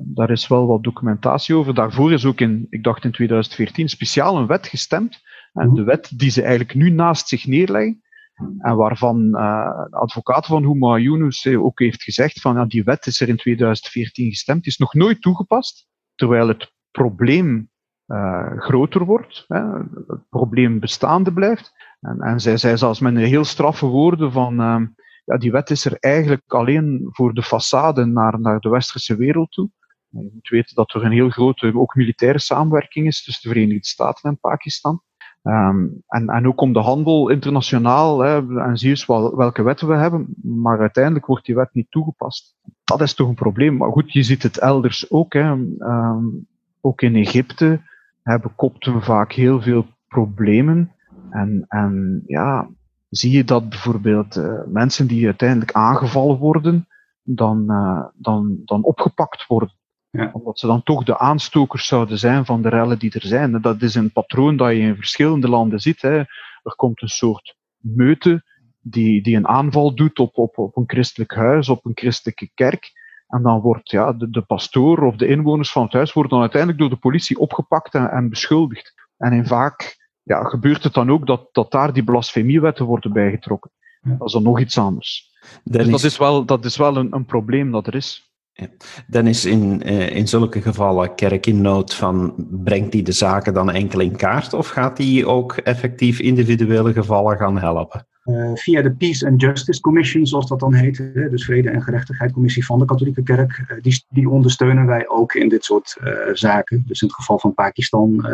Daar 0.00 0.30
is 0.30 0.48
wel 0.48 0.66
wat 0.66 0.82
documentatie 0.82 1.54
over. 1.54 1.74
Daarvoor 1.74 2.12
is 2.12 2.24
ook 2.24 2.40
in, 2.40 2.66
ik 2.70 2.82
dacht 2.82 3.04
in 3.04 3.12
2014, 3.12 3.88
speciaal 3.88 4.36
een 4.36 4.46
wet 4.46 4.66
gestemd. 4.66 5.20
En 5.52 5.66
mhm. 5.66 5.74
de 5.74 5.82
wet 5.82 6.18
die 6.18 6.30
ze 6.30 6.42
eigenlijk 6.42 6.74
nu 6.74 6.90
naast 6.90 7.28
zich 7.28 7.46
neerleggen, 7.46 8.02
en 8.58 8.76
waarvan 8.76 9.16
uh, 9.22 9.84
de 9.90 9.96
advocaat 9.96 10.46
van 10.46 10.64
Huma 10.64 10.98
Yunus 10.98 11.46
ook 11.46 11.78
heeft 11.78 12.02
gezegd 12.02 12.40
van 12.40 12.54
ja, 12.54 12.64
die 12.64 12.84
wet 12.84 13.06
is 13.06 13.20
er 13.20 13.28
in 13.28 13.36
2014 13.36 14.28
gestemd, 14.28 14.66
is 14.66 14.76
nog 14.76 14.94
nooit 14.94 15.20
toegepast, 15.22 15.88
terwijl 16.14 16.48
het 16.48 16.72
probleem 16.90 17.70
uh, 18.06 18.58
groter 18.58 19.04
wordt, 19.04 19.44
hè, 19.48 19.60
het 20.06 20.28
probleem 20.28 20.80
bestaande 20.80 21.32
blijft. 21.32 21.72
En, 22.00 22.20
en 22.20 22.40
zij 22.40 22.56
zei 22.56 22.76
zelfs 22.76 23.00
met 23.00 23.14
een 23.14 23.20
heel 23.20 23.44
straffe 23.44 23.86
woorden 23.86 24.32
van, 24.32 24.60
uh, 24.60 24.86
ja, 25.24 25.36
die 25.38 25.52
wet 25.52 25.70
is 25.70 25.84
er 25.84 25.96
eigenlijk 25.98 26.52
alleen 26.52 27.08
voor 27.10 27.34
de 27.34 27.44
façade 27.44 28.06
naar, 28.06 28.40
naar 28.40 28.60
de 28.60 28.68
westerse 28.68 29.16
wereld 29.16 29.50
toe. 29.50 29.70
Je 30.08 30.30
moet 30.32 30.48
weten 30.48 30.74
dat 30.74 30.94
er 30.94 31.04
een 31.04 31.12
heel 31.12 31.30
grote, 31.30 31.72
ook 31.74 31.94
militaire 31.94 32.40
samenwerking 32.40 33.06
is 33.06 33.24
tussen 33.24 33.48
de 33.48 33.54
Verenigde 33.54 33.86
Staten 33.86 34.30
en 34.30 34.38
Pakistan. 34.38 35.02
Um, 35.42 36.02
en, 36.06 36.28
en 36.28 36.46
ook 36.46 36.60
om 36.60 36.72
de 36.72 36.80
handel 36.80 37.28
internationaal, 37.28 38.20
hè, 38.20 38.58
en 38.58 38.78
zie 38.78 38.90
eens 38.90 39.06
wel, 39.06 39.36
welke 39.36 39.62
wetten 39.62 39.88
we 39.88 39.94
hebben, 39.94 40.34
maar 40.42 40.80
uiteindelijk 40.80 41.26
wordt 41.26 41.46
die 41.46 41.54
wet 41.54 41.70
niet 41.72 41.90
toegepast. 41.90 42.56
Dat 42.84 43.00
is 43.00 43.14
toch 43.14 43.28
een 43.28 43.34
probleem. 43.34 43.76
Maar 43.76 43.90
goed, 43.90 44.12
je 44.12 44.22
ziet 44.22 44.42
het 44.42 44.58
elders 44.58 45.10
ook. 45.10 45.32
Hè. 45.32 45.50
Um, 45.50 46.46
ook 46.80 47.02
in 47.02 47.14
Egypte 47.14 47.80
hebben 48.22 48.54
kopten 48.56 49.02
vaak 49.02 49.32
heel 49.32 49.60
veel 49.60 49.86
problemen. 50.08 50.92
En, 51.30 51.64
en 51.68 52.22
ja, 52.26 52.68
zie 53.08 53.36
je 53.36 53.44
dat 53.44 53.68
bijvoorbeeld 53.68 54.36
uh, 54.36 54.60
mensen 54.66 55.06
die 55.06 55.26
uiteindelijk 55.26 55.72
aangevallen 55.72 56.38
worden, 56.38 56.86
dan, 57.22 57.64
uh, 57.68 58.04
dan, 58.14 58.58
dan 58.64 58.82
opgepakt 58.82 59.46
worden. 59.46 59.72
Ja. 60.10 60.30
Omdat 60.32 60.58
ze 60.58 60.66
dan 60.66 60.82
toch 60.82 61.04
de 61.04 61.18
aanstokers 61.18 61.86
zouden 61.86 62.18
zijn 62.18 62.44
van 62.44 62.62
de 62.62 62.68
rellen 62.68 62.98
die 62.98 63.12
er 63.12 63.26
zijn. 63.26 63.60
dat 63.60 63.82
is 63.82 63.94
een 63.94 64.12
patroon 64.12 64.56
dat 64.56 64.70
je 64.70 64.78
in 64.78 64.96
verschillende 64.96 65.48
landen 65.48 65.80
ziet. 65.80 66.02
Hè. 66.02 66.16
Er 66.62 66.74
komt 66.76 67.02
een 67.02 67.08
soort 67.08 67.56
meute 67.76 68.44
die, 68.80 69.22
die 69.22 69.36
een 69.36 69.48
aanval 69.48 69.94
doet 69.94 70.18
op, 70.18 70.36
op, 70.38 70.58
op 70.58 70.76
een 70.76 70.84
christelijk 70.86 71.34
huis, 71.34 71.68
op 71.68 71.84
een 71.84 71.92
christelijke 71.94 72.50
kerk. 72.54 72.92
En 73.26 73.42
dan 73.42 73.60
wordt 73.60 73.90
ja, 73.90 74.12
de, 74.12 74.30
de 74.30 74.42
pastoor 74.42 75.02
of 75.02 75.16
de 75.16 75.26
inwoners 75.26 75.72
van 75.72 75.82
het 75.82 75.92
huis 75.92 76.12
worden 76.12 76.32
dan 76.32 76.40
uiteindelijk 76.40 76.80
door 76.80 76.90
de 76.90 76.96
politie 76.96 77.38
opgepakt 77.38 77.94
en, 77.94 78.10
en 78.10 78.28
beschuldigd. 78.28 78.94
En 79.16 79.32
in 79.32 79.46
vaak 79.46 79.96
ja, 80.22 80.44
gebeurt 80.44 80.84
het 80.84 80.94
dan 80.94 81.10
ook 81.10 81.26
dat, 81.26 81.48
dat 81.52 81.70
daar 81.70 81.92
die 81.92 82.04
blasfemiewetten 82.04 82.84
worden 82.84 83.12
bijgetrokken. 83.12 83.70
Dat 84.00 84.26
is 84.26 84.32
dan 84.32 84.42
nog 84.42 84.60
iets 84.60 84.78
anders. 84.78 85.30
dus 85.64 85.88
dat 85.88 86.02
is 86.02 86.18
wel, 86.18 86.44
dat 86.44 86.64
is 86.64 86.76
wel 86.76 86.96
een, 86.96 87.14
een 87.14 87.24
probleem 87.24 87.70
dat 87.70 87.86
er 87.86 87.94
is. 87.94 88.29
Dan 89.06 89.26
is 89.26 89.44
in, 89.44 89.82
uh, 89.84 90.16
in 90.16 90.28
zulke 90.28 90.62
gevallen 90.62 91.14
kerk 91.14 91.46
in 91.46 91.60
nood 91.60 91.94
van, 91.94 92.34
brengt 92.50 92.92
die 92.92 93.02
de 93.02 93.12
zaken 93.12 93.54
dan 93.54 93.70
enkel 93.70 94.00
in 94.00 94.16
kaart 94.16 94.52
of 94.54 94.68
gaat 94.68 94.96
die 94.96 95.26
ook 95.26 95.52
effectief 95.52 96.20
individuele 96.20 96.92
gevallen 96.92 97.36
gaan 97.36 97.58
helpen? 97.58 98.06
Uh, 98.24 98.50
via 98.54 98.82
de 98.82 98.92
Peace 98.92 99.26
and 99.26 99.40
Justice 99.40 99.80
Commission, 99.80 100.26
zoals 100.26 100.48
dat 100.48 100.60
dan 100.60 100.74
heet, 100.74 100.96
dus 101.14 101.44
Vrede 101.44 101.70
en 101.70 101.82
Gerechtigheid 101.82 102.32
Commissie 102.32 102.64
van 102.64 102.78
de 102.78 102.84
Katholieke 102.84 103.22
Kerk, 103.22 103.64
uh, 103.68 103.76
die, 103.80 104.04
die 104.08 104.28
ondersteunen 104.28 104.86
wij 104.86 105.08
ook 105.08 105.34
in 105.34 105.48
dit 105.48 105.64
soort 105.64 105.96
zaken. 106.32 106.84
Dus 106.86 107.00
in 107.00 107.06
het 107.06 107.16
geval 107.16 107.38
van 107.38 107.54
Pakistan 107.54 108.26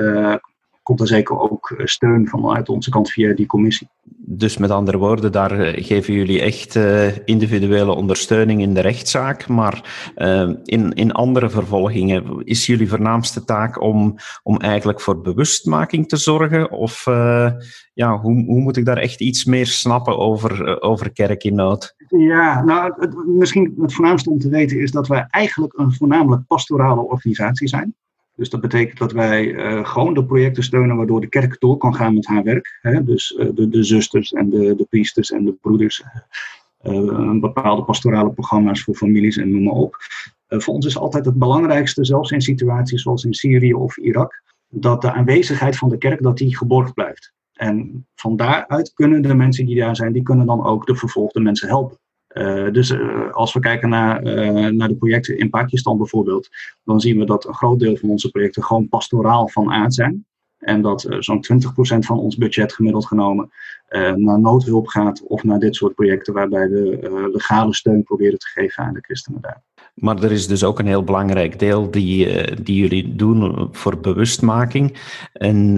komt 0.86 1.00
er 1.00 1.06
zeker 1.06 1.38
ook 1.38 1.70
eh, 1.70 1.86
steun 1.86 2.28
vanuit 2.28 2.68
onze 2.68 2.90
kant 2.90 3.10
via 3.10 3.34
die 3.34 3.46
commissie. 3.46 3.88
Dus 4.18 4.56
met 4.56 4.70
andere 4.70 4.98
woorden, 4.98 5.32
daar 5.32 5.60
eh, 5.60 5.84
geven 5.84 6.14
jullie 6.14 6.40
echt 6.40 6.74
uh, 6.74 7.16
individuele 7.24 7.94
ondersteuning 7.94 8.60
in 8.60 8.74
de 8.74 8.80
rechtszaak, 8.80 9.48
maar 9.48 9.84
in, 10.64 10.92
in 10.92 11.12
andere 11.12 11.50
vervolgingen 11.50 12.44
is 12.44 12.66
jullie 12.66 12.88
voornaamste 12.88 13.44
taak 13.44 13.80
om, 13.80 14.16
om 14.42 14.56
eigenlijk 14.56 15.00
voor 15.00 15.20
bewustmaking 15.20 16.08
te 16.08 16.16
zorgen? 16.16 16.70
Of 16.70 17.06
uh, 17.06 17.50
ja, 17.94 18.18
hoe, 18.18 18.44
hoe 18.44 18.60
moet 18.60 18.76
ik 18.76 18.84
daar 18.84 18.96
echt 18.96 19.20
iets 19.20 19.44
meer 19.44 19.66
snappen 19.66 20.18
over, 20.18 20.82
over 20.82 21.12
kerk 21.12 21.44
in 21.44 21.54
nood? 21.54 21.94
Ja, 22.08 22.64
nou, 22.64 22.92
het, 22.96 23.26
misschien 23.26 23.74
het 23.80 23.94
voornaamste 23.94 24.30
om 24.30 24.38
te 24.38 24.48
weten 24.48 24.80
is 24.80 24.90
dat 24.90 25.08
wij 25.08 25.26
eigenlijk 25.30 25.78
een 25.78 25.92
voornamelijk 25.92 26.46
pastorale 26.46 27.00
organisatie 27.00 27.68
zijn. 27.68 27.94
Dus 28.36 28.50
dat 28.50 28.60
betekent 28.60 28.98
dat 28.98 29.12
wij 29.12 29.46
uh, 29.46 29.86
gewoon 29.86 30.14
de 30.14 30.24
projecten 30.24 30.62
steunen 30.62 30.96
waardoor 30.96 31.20
de 31.20 31.28
kerk 31.28 31.60
door 31.60 31.76
kan 31.76 31.94
gaan 31.94 32.14
met 32.14 32.26
haar 32.26 32.42
werk. 32.42 32.78
Hè? 32.82 33.04
Dus 33.04 33.36
uh, 33.38 33.50
de, 33.54 33.68
de, 33.68 33.82
zusters 33.82 34.32
en 34.32 34.50
de, 34.50 34.74
de, 34.74 34.86
priesters 34.88 35.30
en 35.30 35.44
de 35.44 35.52
broeders. 35.52 36.04
Uh, 36.82 37.40
bepaalde 37.40 37.84
pastorale 37.84 38.30
programma's 38.30 38.82
voor 38.82 38.94
families 38.94 39.36
en 39.36 39.50
noem 39.50 39.62
maar 39.62 39.74
op. 39.74 39.96
voor 40.48 40.74
ons 40.74 40.86
is 40.86 40.98
altijd 40.98 41.24
het 41.24 41.34
belangrijkste, 41.34 42.04
zelfs 42.04 42.30
in 42.30 42.40
situaties 42.40 43.02
zoals 43.02 43.24
in 43.24 43.34
Syrië 43.34 43.74
of 43.74 43.96
Irak, 43.96 44.42
dat 44.68 45.02
de 45.02 45.12
aanwezigheid 45.12 45.76
van 45.76 45.88
de 45.88 45.98
kerk 45.98 46.22
dat 46.22 46.36
die 46.36 46.56
geborgd 46.56 46.94
blijft. 46.94 47.34
En 47.52 48.06
van 48.14 48.36
daaruit 48.36 48.92
kunnen 48.94 49.22
de 49.22 49.34
mensen 49.34 49.66
die 49.66 49.76
daar 49.76 49.96
zijn, 49.96 50.12
die 50.12 50.22
kunnen 50.22 50.46
dan 50.46 50.64
ook 50.64 50.86
de 50.86 50.96
vervolgde 50.96 51.40
mensen 51.40 51.68
helpen. 51.68 51.98
Uh, 52.38 52.72
dus 52.72 52.90
uh, 52.90 53.32
als 53.32 53.52
we 53.52 53.60
kijken 53.60 53.88
naar, 53.88 54.24
uh, 54.24 54.66
naar 54.66 54.88
de 54.88 54.96
projecten 54.96 55.38
in 55.38 55.50
Pakistan 55.50 55.96
bijvoorbeeld, 55.96 56.48
dan 56.84 57.00
zien 57.00 57.18
we 57.18 57.24
dat 57.24 57.46
een 57.46 57.54
groot 57.54 57.78
deel 57.78 57.96
van 57.96 58.08
onze 58.08 58.30
projecten 58.30 58.62
gewoon 58.64 58.88
pastoraal 58.88 59.48
van 59.48 59.70
aard 59.70 59.94
zijn. 59.94 60.26
En 60.58 60.82
dat 60.82 61.06
zo'n 61.18 61.44
20% 61.94 61.98
van 61.98 62.18
ons 62.18 62.36
budget 62.36 62.72
gemiddeld 62.72 63.06
genomen 63.06 63.50
naar 64.14 64.40
noodhulp 64.40 64.86
gaat 64.86 65.22
of 65.22 65.44
naar 65.44 65.58
dit 65.58 65.76
soort 65.76 65.94
projecten 65.94 66.34
waarbij 66.34 66.68
we 66.68 67.28
legale 67.32 67.74
steun 67.74 68.02
proberen 68.02 68.38
te 68.38 68.46
geven 68.46 68.84
aan 68.84 68.94
de 68.94 69.00
christenen 69.00 69.40
daar. 69.40 69.62
Maar 69.94 70.22
er 70.22 70.32
is 70.32 70.46
dus 70.46 70.64
ook 70.64 70.78
een 70.78 70.86
heel 70.86 71.04
belangrijk 71.04 71.58
deel 71.58 71.90
die, 71.90 72.54
die 72.62 72.76
jullie 72.76 73.14
doen 73.14 73.68
voor 73.72 74.00
bewustmaking. 74.00 74.98
En 75.32 75.76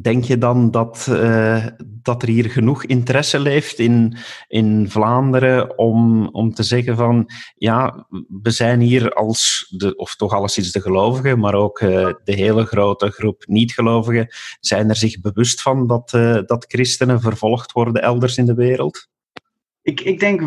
Denk 0.00 0.24
je 0.24 0.38
dan 0.38 0.70
dat, 0.70 1.06
uh, 1.10 1.66
dat 2.02 2.22
er 2.22 2.28
hier 2.28 2.50
genoeg 2.50 2.84
interesse 2.84 3.38
leeft 3.38 3.78
in, 3.78 4.16
in 4.48 4.90
Vlaanderen 4.90 5.78
om, 5.78 6.28
om 6.28 6.54
te 6.54 6.62
zeggen 6.62 6.96
van 6.96 7.30
ja, 7.56 8.06
we 8.42 8.50
zijn 8.50 8.80
hier 8.80 9.12
als, 9.12 9.66
de, 9.76 9.96
of 9.96 10.16
toch 10.16 10.32
alleszins 10.32 10.72
de 10.72 10.80
gelovigen, 10.80 11.38
maar 11.38 11.54
ook 11.54 11.80
uh, 11.80 12.12
de 12.24 12.34
hele 12.34 12.64
grote 12.64 13.10
groep 13.10 13.44
niet-gelovigen, 13.46 14.28
zijn 14.60 14.88
er 14.88 14.96
zich 14.96 15.20
bewust 15.20 15.62
van 15.62 15.86
dat, 15.86 16.12
uh, 16.12 16.38
dat 16.46 16.64
christenen 16.68 17.20
vervolgd 17.20 17.72
worden 17.72 18.02
elders 18.02 18.36
in 18.36 18.46
de 18.46 18.54
wereld? 18.54 19.08
Ik, 19.86 20.00
ik 20.00 20.20
denk 20.20 20.42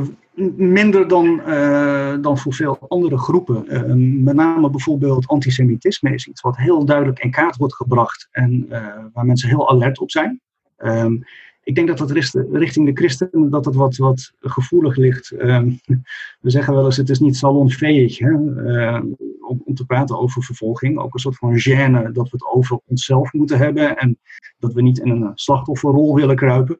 minder 0.55 1.07
dan, 1.07 1.41
uh, 1.47 2.15
dan 2.21 2.37
voor 2.37 2.53
veel 2.53 2.77
andere 2.87 3.17
groepen. 3.17 3.65
Uh, 3.67 4.23
met 4.23 4.35
name 4.35 4.69
bijvoorbeeld 4.69 5.27
antisemitisme 5.27 6.13
is 6.13 6.27
iets 6.27 6.41
wat 6.41 6.57
heel 6.57 6.85
duidelijk 6.85 7.19
in 7.19 7.31
kaart 7.31 7.55
wordt 7.55 7.75
gebracht 7.75 8.27
en 8.31 8.65
uh, 8.69 8.95
waar 9.13 9.25
mensen 9.25 9.49
heel 9.49 9.69
alert 9.69 9.99
op 9.99 10.11
zijn. 10.11 10.41
Um, 10.77 11.23
ik 11.63 11.75
denk 11.75 11.87
dat 11.87 11.97
dat 11.97 12.11
richting 12.51 12.85
de 12.85 13.01
christenen 13.01 13.49
dat 13.49 13.65
het 13.65 13.75
wat, 13.75 13.95
wat 13.97 14.31
gevoelig 14.39 14.95
ligt. 14.95 15.31
Um, 15.31 15.79
we 16.41 16.49
zeggen 16.49 16.73
wel 16.73 16.85
eens, 16.85 16.97
het 16.97 17.09
is 17.09 17.19
niet 17.19 17.37
salonveeg 17.37 18.17
hè, 18.17 18.33
om, 18.33 19.61
om, 19.65 19.75
te 19.75 19.85
praten 19.85 20.19
over 20.19 20.43
vervolging. 20.43 20.99
Ook 20.99 21.13
een 21.13 21.19
soort 21.19 21.37
van 21.37 21.59
gêne 21.59 22.11
dat 22.11 22.29
we 22.29 22.31
het 22.31 22.45
over 22.45 22.79
onszelf 22.85 23.33
moeten 23.33 23.57
hebben 23.57 23.97
en 23.97 24.19
dat 24.57 24.73
we 24.73 24.81
niet 24.81 24.99
in 24.99 25.09
een 25.09 25.31
slachtofferrol 25.33 26.15
willen 26.15 26.35
kruipen. 26.35 26.79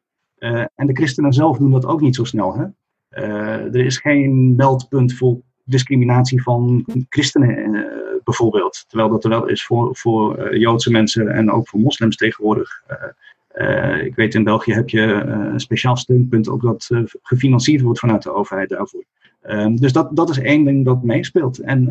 En 0.75 0.87
de 0.87 0.93
christenen 0.93 1.33
zelf 1.33 1.57
doen 1.57 1.71
dat 1.71 1.85
ook 1.85 2.01
niet 2.01 2.15
zo 2.15 2.23
snel. 2.23 2.55
Hè? 2.55 2.65
Eh, 3.09 3.75
er 3.75 3.85
is 3.85 3.97
geen 3.97 4.55
meldpunt 4.55 5.13
voor 5.13 5.37
discriminatie 5.63 6.41
van 6.43 6.85
christenen 7.09 7.73
eh, 7.75 7.81
bijvoorbeeld. 8.23 8.85
Terwijl 8.87 9.09
dat 9.09 9.23
er 9.23 9.29
wel 9.29 9.47
is 9.47 9.65
voor, 9.65 9.95
voor 9.95 10.35
eh, 10.35 10.59
Joodse 10.59 10.91
mensen 10.91 11.27
en 11.27 11.51
ook 11.51 11.67
voor 11.67 11.79
moslims 11.79 12.15
tegenwoordig. 12.15 12.83
Ik 14.03 14.15
weet 14.15 14.35
in 14.35 14.43
België 14.43 14.73
heb 14.73 14.89
je 14.89 15.01
een 15.01 15.59
speciaal 15.59 15.97
steunpunt 15.97 16.49
ook 16.49 16.61
dat 16.61 16.89
gefinancierd 17.21 17.81
wordt 17.81 17.99
vanuit 17.99 18.23
de 18.23 18.33
overheid 18.33 18.69
daarvoor. 18.69 19.03
Uh, 19.43 19.67
dus 19.75 19.93
dat, 19.93 20.15
dat 20.15 20.29
is 20.29 20.39
één 20.39 20.63
ding 20.63 20.85
dat 20.85 21.03
meespeelt. 21.03 21.59
En 21.59 21.87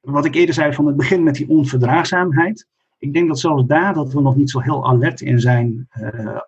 wat 0.00 0.24
ik 0.24 0.34
eerder 0.34 0.54
zei 0.54 0.72
van 0.72 0.86
het 0.86 0.96
begin 0.96 1.22
met 1.22 1.34
die 1.34 1.48
onverdraagzaamheid. 1.48 2.66
Ik 2.98 3.12
denk 3.12 3.28
dat 3.28 3.38
zelfs 3.38 3.66
daar 3.66 3.94
dat 3.94 4.12
we 4.12 4.20
nog 4.20 4.36
niet 4.36 4.50
zo 4.50 4.60
heel 4.60 4.88
alert 4.88 5.20
in 5.20 5.40
zijn 5.40 5.88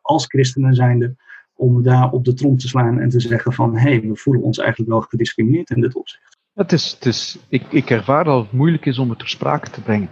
als 0.03 0.27
christenen 0.27 0.75
zijnde 0.75 1.17
om 1.61 1.83
daar 1.83 2.11
op 2.11 2.25
de 2.25 2.35
trom 2.35 2.57
te 2.57 2.69
slaan 2.69 2.99
en 2.99 3.09
te 3.09 3.21
zeggen 3.21 3.53
van 3.53 3.77
hé, 3.77 3.81
hey, 3.81 4.01
we 4.01 4.17
voelen 4.17 4.43
ons 4.43 4.59
eigenlijk 4.59 4.91
wel 4.91 5.01
gediscrimineerd 5.01 5.71
in 5.71 5.81
dit 5.81 5.95
opzicht. 5.95 6.39
Het 6.55 6.73
is, 6.73 6.91
het 6.91 7.07
is, 7.07 7.39
ik, 7.49 7.73
ik 7.73 7.91
ervaar 7.91 8.25
dat 8.25 8.43
het 8.43 8.53
moeilijk 8.53 8.87
is 8.87 8.99
om 8.99 9.09
het 9.09 9.19
ter 9.19 9.29
sprake 9.29 9.71
te 9.71 9.81
brengen. 9.83 10.11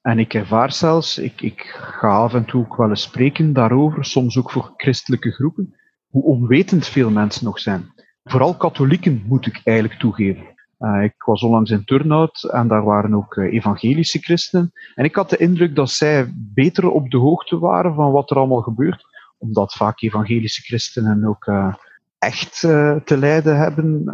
En 0.00 0.18
ik 0.18 0.34
ervaar 0.34 0.72
zelfs, 0.72 1.18
ik, 1.18 1.40
ik 1.40 1.60
ga 1.76 2.08
af 2.08 2.34
en 2.34 2.44
toe 2.44 2.64
ook 2.64 2.76
wel 2.76 2.88
eens 2.88 3.02
spreken 3.02 3.52
daarover, 3.52 4.04
soms 4.04 4.38
ook 4.38 4.50
voor 4.50 4.72
christelijke 4.76 5.30
groepen, 5.30 5.74
hoe 6.08 6.22
onwetend 6.22 6.86
veel 6.86 7.10
mensen 7.10 7.44
nog 7.44 7.58
zijn. 7.58 7.92
Vooral 8.24 8.56
katholieken 8.56 9.24
moet 9.26 9.46
ik 9.46 9.60
eigenlijk 9.64 10.00
toegeven. 10.00 10.53
Uh, 10.84 11.02
ik 11.02 11.22
was 11.22 11.42
onlangs 11.42 11.70
in 11.70 11.84
Turnhout 11.84 12.42
en 12.42 12.68
daar 12.68 12.84
waren 12.84 13.14
ook 13.14 13.36
uh, 13.36 13.52
evangelische 13.52 14.18
christenen. 14.18 14.72
En 14.94 15.04
ik 15.04 15.14
had 15.14 15.30
de 15.30 15.36
indruk 15.36 15.74
dat 15.74 15.90
zij 15.90 16.32
beter 16.36 16.90
op 16.90 17.10
de 17.10 17.18
hoogte 17.18 17.58
waren 17.58 17.94
van 17.94 18.12
wat 18.12 18.30
er 18.30 18.36
allemaal 18.36 18.62
gebeurt, 18.62 19.04
omdat 19.38 19.72
vaak 19.72 20.02
evangelische 20.02 20.62
christenen 20.62 21.24
ook 21.24 21.46
uh, 21.46 21.74
echt 22.18 22.60
te 23.04 23.16
lijden 23.16 23.56
hebben, 23.56 24.04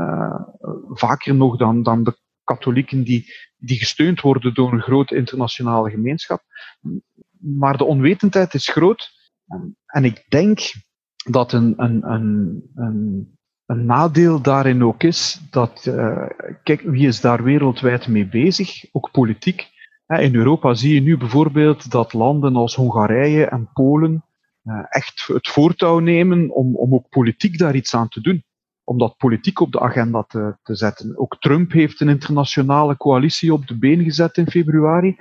vaker 0.88 1.34
nog 1.34 1.56
dan, 1.56 1.82
dan 1.82 2.04
de 2.04 2.16
katholieken 2.44 3.04
die, 3.04 3.24
die 3.56 3.78
gesteund 3.78 4.20
worden 4.20 4.54
door 4.54 4.72
een 4.72 4.82
grote 4.82 5.16
internationale 5.16 5.90
gemeenschap. 5.90 6.42
Maar 7.38 7.76
de 7.76 7.84
onwetendheid 7.84 8.54
is 8.54 8.68
groot. 8.68 9.10
En 9.86 10.04
ik 10.04 10.24
denk 10.28 10.60
dat 11.30 11.52
een, 11.52 11.74
een, 11.76 12.10
een, 12.10 12.62
een, 13.66 13.86
nadeel 13.86 14.40
daarin 14.40 14.84
ook 14.84 15.02
is 15.02 15.40
dat, 15.50 15.90
kijk, 16.62 16.80
wie 16.80 17.06
is 17.06 17.20
daar 17.20 17.42
wereldwijd 17.42 18.08
mee 18.08 18.26
bezig? 18.26 18.84
Ook 18.92 19.10
politiek. 19.10 19.68
In 20.06 20.34
Europa 20.34 20.74
zie 20.74 20.94
je 20.94 21.00
nu 21.00 21.16
bijvoorbeeld 21.16 21.90
dat 21.90 22.12
landen 22.12 22.56
als 22.56 22.74
Hongarije 22.74 23.44
en 23.44 23.70
Polen 23.72 24.24
uh, 24.64 24.84
echt 24.88 25.26
het 25.26 25.48
voortouw 25.48 25.98
nemen 25.98 26.50
om, 26.50 26.76
om 26.76 26.94
ook 26.94 27.08
politiek 27.08 27.58
daar 27.58 27.74
iets 27.74 27.94
aan 27.94 28.08
te 28.08 28.20
doen 28.20 28.44
om 28.90 28.98
dat 28.98 29.16
politiek 29.16 29.60
op 29.60 29.72
de 29.72 29.80
agenda 29.80 30.22
te, 30.22 30.56
te 30.62 30.76
zetten. 30.76 31.18
Ook 31.18 31.36
Trump 31.38 31.72
heeft 31.72 32.00
een 32.00 32.08
internationale 32.08 32.96
coalitie 32.96 33.52
op 33.52 33.66
de 33.66 33.78
been 33.78 34.02
gezet 34.02 34.36
in 34.36 34.50
februari, 34.50 35.16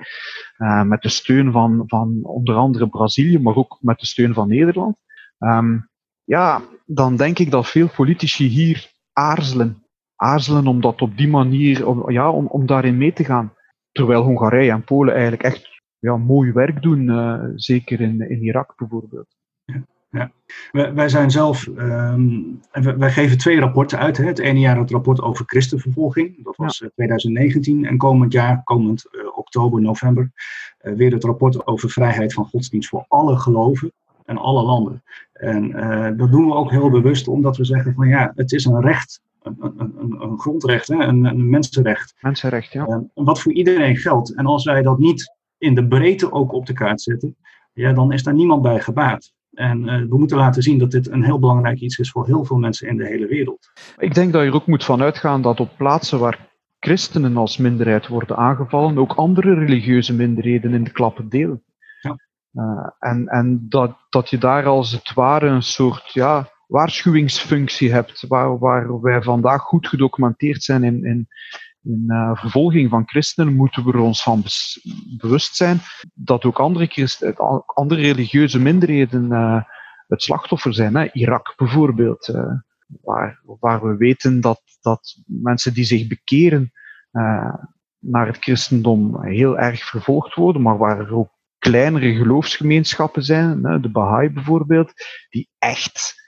uh, 0.58 0.82
met 0.82 1.02
de 1.02 1.08
steun 1.08 1.52
van, 1.52 1.82
van 1.86 2.20
onder 2.22 2.54
andere 2.54 2.88
Brazilië, 2.88 3.38
maar 3.38 3.56
ook 3.56 3.78
met 3.80 3.98
de 3.98 4.06
steun 4.06 4.34
van 4.34 4.48
Nederland. 4.48 4.96
Um, 5.38 5.90
ja, 6.24 6.62
dan 6.86 7.16
denk 7.16 7.38
ik 7.38 7.50
dat 7.50 7.68
veel 7.68 7.88
politici 7.88 8.46
hier 8.46 8.90
aarzelen. 9.12 9.84
Aarzelen 10.20 10.66
om 10.66 10.80
dat 10.80 11.00
op 11.00 11.16
die 11.16 11.28
manier, 11.28 11.86
om, 11.86 12.10
ja, 12.10 12.30
om, 12.30 12.46
om 12.46 12.66
daarin 12.66 12.96
mee 12.96 13.12
te 13.12 13.24
gaan. 13.24 13.52
Terwijl 13.92 14.22
Hongarije 14.22 14.70
en 14.70 14.84
Polen 14.84 15.12
eigenlijk 15.12 15.42
echt 15.42 15.82
ja, 15.98 16.16
mooi 16.16 16.52
werk 16.52 16.82
doen, 16.82 17.02
uh, 17.02 17.42
zeker 17.54 18.00
in, 18.00 18.30
in 18.30 18.42
Irak 18.42 18.76
bijvoorbeeld 18.76 19.38
ja. 20.10 20.32
Wij, 20.72 20.94
wij 20.94 21.08
zijn 21.08 21.30
zelf, 21.30 21.66
um, 21.66 22.60
wij, 22.72 23.10
geven 23.10 23.38
twee 23.38 23.60
rapporten 23.60 23.98
uit. 23.98 24.16
Hè. 24.16 24.24
Het 24.24 24.38
ene 24.38 24.58
jaar 24.58 24.78
het 24.78 24.90
rapport 24.90 25.20
over 25.20 25.44
christenvervolging, 25.46 26.44
dat 26.44 26.56
was 26.56 26.84
2019. 26.94 27.84
En 27.84 27.98
komend 27.98 28.32
jaar, 28.32 28.62
komend 28.64 29.04
uh, 29.10 29.38
oktober, 29.38 29.80
november, 29.80 30.30
uh, 30.82 30.94
weer 30.94 31.12
het 31.12 31.24
rapport 31.24 31.66
over 31.66 31.90
vrijheid 31.90 32.32
van 32.32 32.44
godsdienst 32.44 32.88
voor 32.88 33.04
alle 33.08 33.36
geloven 33.36 33.92
en 34.24 34.36
alle 34.36 34.62
landen. 34.62 35.02
En 35.32 35.70
uh, 35.70 36.10
dat 36.16 36.30
doen 36.30 36.46
we 36.46 36.54
ook 36.54 36.70
heel 36.70 36.90
bewust, 36.90 37.28
omdat 37.28 37.56
we 37.56 37.64
zeggen 37.64 37.94
van 37.94 38.08
ja, 38.08 38.32
het 38.34 38.52
is 38.52 38.64
een 38.64 38.80
recht, 38.80 39.20
een, 39.42 40.16
een, 40.20 40.38
grondrecht, 40.38 40.88
hè, 40.88 40.94
een, 40.94 41.24
een, 41.24 41.50
mensenrecht. 41.50 42.14
Mensenrecht, 42.20 42.72
ja. 42.72 43.04
wat 43.14 43.40
voor 43.40 43.52
iedereen 43.52 43.96
geldt. 43.96 44.34
En 44.34 44.46
als 44.46 44.64
wij 44.64 44.82
dat 44.82 44.98
niet 44.98 45.34
in 45.58 45.74
de 45.74 45.86
breedte 45.86 46.32
ook 46.32 46.52
op 46.52 46.66
de 46.66 46.72
kaart 46.72 47.00
zetten, 47.00 47.36
ja, 47.72 47.92
dan 47.92 48.12
is 48.12 48.22
daar 48.22 48.34
niemand 48.34 48.62
bij 48.62 48.80
gebaat. 48.80 49.32
En 49.52 49.82
uh, 49.84 50.08
we 50.08 50.18
moeten 50.18 50.36
laten 50.36 50.62
zien 50.62 50.78
dat 50.78 50.90
dit 50.90 51.10
een 51.10 51.24
heel 51.24 51.38
belangrijk 51.38 51.80
iets 51.80 51.98
is 51.98 52.10
voor 52.10 52.26
heel 52.26 52.44
veel 52.44 52.56
mensen 52.56 52.88
in 52.88 52.96
de 52.96 53.06
hele 53.06 53.26
wereld. 53.26 53.70
Ik 53.98 54.14
denk 54.14 54.32
dat 54.32 54.42
je 54.42 54.48
er 54.48 54.54
ook 54.54 54.66
moet 54.66 54.84
van 54.84 55.02
uitgaan 55.02 55.42
dat 55.42 55.60
op 55.60 55.70
plaatsen 55.76 56.18
waar 56.18 56.48
christenen 56.80 57.36
als 57.36 57.56
minderheid 57.56 58.08
worden 58.08 58.36
aangevallen, 58.36 58.98
ook 58.98 59.12
andere 59.12 59.54
religieuze 59.54 60.14
minderheden 60.14 60.74
in 60.74 60.84
de 60.84 60.90
klappen 60.90 61.28
delen. 61.28 61.62
Ja. 62.00 62.18
Uh, 62.52 62.88
en 62.98 63.26
en 63.26 63.66
dat, 63.68 63.96
dat 64.10 64.30
je 64.30 64.38
daar 64.38 64.66
als 64.66 64.92
het 64.92 65.12
ware 65.14 65.46
een 65.46 65.62
soort 65.62 66.12
ja, 66.12 66.48
waarschuwingsfunctie 66.70 67.92
hebt, 67.92 68.24
waar, 68.28 68.58
waar 68.58 69.00
wij 69.00 69.22
vandaag 69.22 69.62
goed 69.62 69.88
gedocumenteerd 69.88 70.62
zijn 70.62 70.84
in, 70.84 71.04
in, 71.04 71.28
in 71.82 72.04
uh, 72.06 72.36
vervolging 72.36 72.90
van 72.90 73.08
christenen 73.08 73.54
moeten 73.54 73.84
we 73.84 73.98
ons 73.98 74.22
van 74.22 74.42
bewust 75.16 75.56
zijn 75.56 75.78
dat 76.14 76.44
ook 76.44 76.58
andere, 76.58 76.86
christen, 76.86 77.36
andere 77.66 78.00
religieuze 78.00 78.60
minderheden 78.60 79.24
uh, 79.24 79.62
het 80.06 80.22
slachtoffer 80.22 80.74
zijn. 80.74 80.94
Hè. 80.94 81.12
Irak 81.12 81.54
bijvoorbeeld, 81.56 82.28
uh, 82.28 82.52
waar, 83.02 83.40
waar 83.60 83.82
we 83.82 83.96
weten 83.96 84.40
dat, 84.40 84.62
dat 84.80 85.22
mensen 85.26 85.74
die 85.74 85.84
zich 85.84 86.06
bekeren 86.06 86.72
naar 87.98 88.26
het 88.26 88.36
christendom 88.36 89.24
heel 89.24 89.58
erg 89.58 89.84
vervolgd 89.84 90.34
worden, 90.34 90.62
maar 90.62 90.78
waar 90.78 90.98
er 90.98 91.14
ook 91.14 91.30
kleinere 91.58 92.14
geloofsgemeenschappen 92.14 93.22
zijn, 93.22 93.64
hè, 93.64 93.80
de 93.80 93.90
Baha'i 93.90 94.30
bijvoorbeeld, 94.30 94.92
die 95.28 95.48
echt 95.58 96.18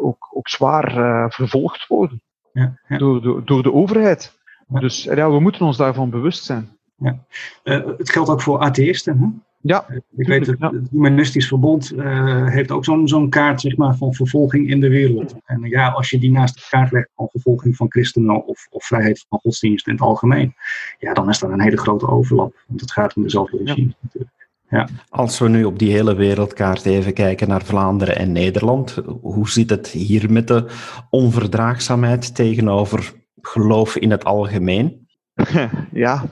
ook, 0.00 0.28
ook 0.30 0.48
zwaar 0.48 0.92
vervolgd 1.32 1.86
worden 1.86 2.22
ja, 2.54 2.78
ja. 2.88 2.98
Door, 2.98 3.22
door, 3.22 3.44
door 3.44 3.62
de 3.62 3.72
overheid. 3.72 4.38
Dus 4.68 5.02
ja, 5.02 5.30
we 5.30 5.40
moeten 5.40 5.66
ons 5.66 5.76
daarvan 5.76 6.10
bewust 6.10 6.44
zijn. 6.44 6.68
Ja. 6.96 7.18
Uh, 7.64 7.86
het 7.98 8.10
geldt 8.10 8.30
ook 8.30 8.42
voor 8.42 8.58
atheïsten. 8.58 9.18
Hè? 9.18 9.26
Ja. 9.60 9.86
Uh, 9.90 9.96
ik 10.16 10.26
weet 10.26 10.46
het, 10.46 10.58
Humanistisch 10.90 11.48
Verbond 11.48 11.92
uh, 11.92 12.48
heeft 12.48 12.70
ook 12.70 12.84
zo'n 12.84 13.08
zo'n 13.08 13.28
kaart 13.28 13.60
zeg 13.60 13.76
maar, 13.76 13.96
van 13.96 14.14
vervolging 14.14 14.70
in 14.70 14.80
de 14.80 14.88
wereld. 14.88 15.34
En 15.44 15.62
ja, 15.62 15.88
als 15.88 16.10
je 16.10 16.18
die 16.18 16.30
naast 16.30 16.54
de 16.54 16.66
kaart 16.70 16.92
legt 16.92 17.10
van 17.14 17.28
vervolging 17.30 17.76
van 17.76 17.90
christenen 17.90 18.46
of, 18.46 18.66
of 18.70 18.84
vrijheid 18.84 19.24
van 19.28 19.38
godsdienst 19.38 19.86
in 19.86 19.92
het 19.92 20.02
algemeen, 20.02 20.54
ja, 20.98 21.12
dan 21.14 21.28
is 21.28 21.42
er 21.42 21.52
een 21.52 21.60
hele 21.60 21.76
grote 21.76 22.08
overlap. 22.08 22.64
Want 22.66 22.80
het 22.80 22.92
gaat 22.92 23.16
om 23.16 23.22
dezelfde 23.22 23.56
regime 23.56 23.94
natuurlijk. 24.00 24.43
Ja. 24.68 24.88
Als 25.08 25.38
we 25.38 25.48
nu 25.48 25.64
op 25.64 25.78
die 25.78 25.92
hele 25.92 26.14
wereldkaart 26.14 26.84
even 26.84 27.12
kijken 27.12 27.48
naar 27.48 27.64
Vlaanderen 27.64 28.16
en 28.16 28.32
Nederland, 28.32 29.02
hoe 29.20 29.48
zit 29.48 29.70
het 29.70 29.88
hier 29.88 30.32
met 30.32 30.48
de 30.48 30.66
onverdraagzaamheid 31.10 32.34
tegenover 32.34 33.12
geloof 33.40 33.96
in 33.96 34.10
het 34.10 34.24
algemeen? 34.24 35.06
Ja, 35.92 36.24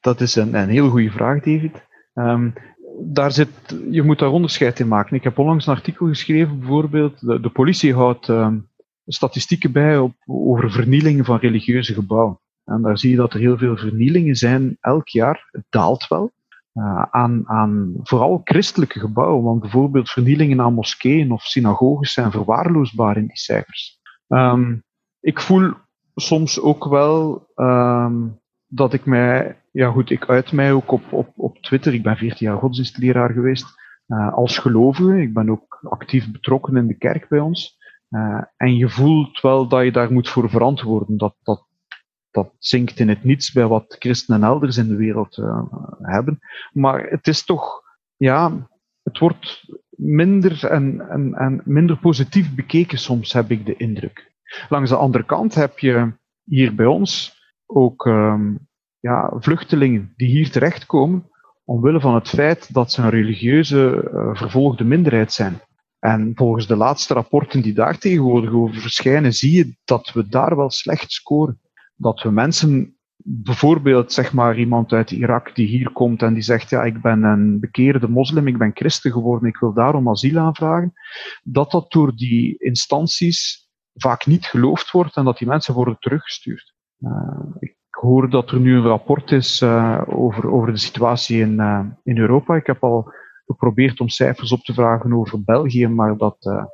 dat 0.00 0.20
is 0.20 0.34
een, 0.34 0.54
een 0.54 0.68
heel 0.68 0.90
goede 0.90 1.10
vraag, 1.10 1.42
David. 1.42 1.84
Um, 2.14 2.52
daar 3.00 3.32
zit, 3.32 3.48
je 3.90 4.02
moet 4.02 4.18
daar 4.18 4.30
onderscheid 4.30 4.80
in 4.80 4.88
maken. 4.88 5.16
Ik 5.16 5.24
heb 5.24 5.38
onlangs 5.38 5.66
een 5.66 5.74
artikel 5.74 6.06
geschreven, 6.06 6.58
bijvoorbeeld, 6.58 7.20
de, 7.20 7.40
de 7.40 7.50
politie 7.50 7.94
houdt 7.94 8.28
um, 8.28 8.68
statistieken 9.06 9.72
bij 9.72 9.98
op, 9.98 10.14
over 10.26 10.70
vernielingen 10.70 11.24
van 11.24 11.38
religieuze 11.38 11.94
gebouwen. 11.94 12.40
En 12.64 12.82
daar 12.82 12.98
zie 12.98 13.10
je 13.10 13.16
dat 13.16 13.32
er 13.32 13.40
heel 13.40 13.58
veel 13.58 13.76
vernielingen 13.76 14.34
zijn 14.34 14.76
elk 14.80 15.08
jaar. 15.08 15.48
Het 15.50 15.64
daalt 15.68 16.06
wel. 16.08 16.32
Uh, 16.78 17.02
aan, 17.10 17.48
aan 17.48 17.94
vooral 18.02 18.40
christelijke 18.44 18.98
gebouwen, 18.98 19.44
want 19.44 19.60
bijvoorbeeld 19.60 20.10
vernielingen 20.10 20.60
aan 20.60 20.74
moskeeën 20.74 21.30
of 21.30 21.42
synagoges 21.42 22.12
zijn 22.12 22.30
verwaarloosbaar 22.30 23.16
in 23.16 23.26
die 23.26 23.36
cijfers. 23.36 24.00
Um, 24.28 24.84
ik 25.20 25.40
voel 25.40 25.72
soms 26.14 26.60
ook 26.60 26.84
wel 26.84 27.48
um, 27.54 28.40
dat 28.66 28.92
ik 28.92 29.04
mij, 29.04 29.62
ja 29.72 29.90
goed, 29.90 30.10
ik 30.10 30.28
uit 30.28 30.52
mij 30.52 30.72
ook 30.72 30.90
op, 30.90 31.12
op, 31.12 31.32
op 31.36 31.58
Twitter. 31.58 31.94
Ik 31.94 32.02
ben 32.02 32.16
14 32.16 32.46
jaar 32.46 32.58
godsdienstleraar 32.58 33.30
geweest. 33.30 33.66
Uh, 34.06 34.34
als 34.34 34.58
gelovige. 34.58 35.20
Ik 35.20 35.34
ben 35.34 35.50
ook 35.50 35.78
actief 35.82 36.30
betrokken 36.30 36.76
in 36.76 36.86
de 36.86 36.98
kerk 36.98 37.28
bij 37.28 37.38
ons. 37.38 37.76
Uh, 38.10 38.42
en 38.56 38.76
je 38.76 38.88
voelt 38.88 39.40
wel 39.40 39.68
dat 39.68 39.84
je 39.84 39.92
daar 39.92 40.12
moet 40.12 40.28
voor 40.28 40.50
verantwoorden. 40.50 41.16
Dat, 41.16 41.36
dat, 41.42 41.65
dat 42.36 42.52
zinkt 42.58 42.98
in 42.98 43.08
het 43.08 43.24
niets 43.24 43.52
bij 43.52 43.66
wat 43.66 43.96
christenen 43.98 44.42
elders 44.42 44.76
in 44.76 44.88
de 44.88 44.96
wereld 44.96 45.36
uh, 45.36 45.62
hebben. 46.02 46.38
Maar 46.72 47.02
het 47.02 47.26
is 47.26 47.44
toch, 47.44 47.82
ja, 48.16 48.68
het 49.02 49.18
wordt 49.18 49.64
minder 49.90 50.66
en, 50.66 51.08
en, 51.08 51.34
en 51.34 51.60
minder 51.64 51.98
positief 51.98 52.54
bekeken 52.54 52.98
soms, 52.98 53.32
heb 53.32 53.50
ik 53.50 53.66
de 53.66 53.76
indruk. 53.76 54.32
Langs 54.68 54.90
de 54.90 54.96
andere 54.96 55.24
kant 55.24 55.54
heb 55.54 55.78
je 55.78 56.12
hier 56.44 56.74
bij 56.74 56.86
ons 56.86 57.34
ook 57.66 58.04
um, 58.04 58.68
ja, 59.00 59.32
vluchtelingen 59.38 60.12
die 60.16 60.28
hier 60.28 60.50
terechtkomen 60.50 61.30
omwille 61.66 62.00
van 62.00 62.14
het 62.14 62.28
feit 62.28 62.74
dat 62.74 62.92
ze 62.92 63.02
een 63.02 63.10
religieuze 63.10 64.10
uh, 64.14 64.34
vervolgde 64.34 64.84
minderheid 64.84 65.32
zijn. 65.32 65.60
En 65.98 66.32
volgens 66.34 66.66
de 66.66 66.76
laatste 66.76 67.14
rapporten 67.14 67.62
die 67.62 67.74
daar 67.74 67.98
tegenwoordig 67.98 68.52
over 68.52 68.80
verschijnen, 68.80 69.32
zie 69.32 69.56
je 69.56 69.76
dat 69.84 70.12
we 70.12 70.28
daar 70.28 70.56
wel 70.56 70.70
slecht 70.70 71.12
scoren. 71.12 71.60
Dat 71.96 72.22
we 72.22 72.30
mensen, 72.30 72.96
bijvoorbeeld 73.28 74.12
zeg 74.12 74.32
maar 74.32 74.58
iemand 74.58 74.92
uit 74.92 75.10
Irak 75.10 75.54
die 75.54 75.66
hier 75.66 75.90
komt 75.90 76.22
en 76.22 76.34
die 76.34 76.42
zegt, 76.42 76.70
ja, 76.70 76.82
ik 76.82 77.02
ben 77.02 77.22
een 77.22 77.60
bekeerde 77.60 78.08
moslim, 78.08 78.46
ik 78.46 78.58
ben 78.58 78.70
christen 78.74 79.12
geworden, 79.12 79.48
ik 79.48 79.56
wil 79.56 79.72
daarom 79.72 80.08
asiel 80.08 80.38
aanvragen, 80.38 80.92
dat 81.42 81.70
dat 81.70 81.92
door 81.92 82.16
die 82.16 82.58
instanties 82.58 83.68
vaak 83.94 84.26
niet 84.26 84.46
geloofd 84.46 84.90
wordt 84.90 85.16
en 85.16 85.24
dat 85.24 85.38
die 85.38 85.48
mensen 85.48 85.74
worden 85.74 85.98
teruggestuurd. 85.98 86.74
Uh, 86.98 87.38
ik 87.58 87.76
hoor 87.90 88.30
dat 88.30 88.50
er 88.50 88.60
nu 88.60 88.76
een 88.76 88.82
rapport 88.82 89.30
is 89.30 89.60
uh, 89.60 90.02
over, 90.06 90.50
over 90.50 90.72
de 90.72 90.78
situatie 90.78 91.40
in, 91.40 91.52
uh, 91.52 91.84
in 92.02 92.18
Europa. 92.18 92.56
Ik 92.56 92.66
heb 92.66 92.84
al 92.84 93.12
geprobeerd 93.46 94.00
om 94.00 94.08
cijfers 94.08 94.52
op 94.52 94.60
te 94.60 94.74
vragen 94.74 95.12
over 95.12 95.44
België, 95.44 95.86
maar 95.86 96.16
dat, 96.16 96.66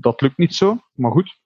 Dat 0.00 0.20
lukt 0.20 0.36
niet 0.36 0.54
zo, 0.54 0.78
maar 0.92 1.10
goed. 1.10 1.40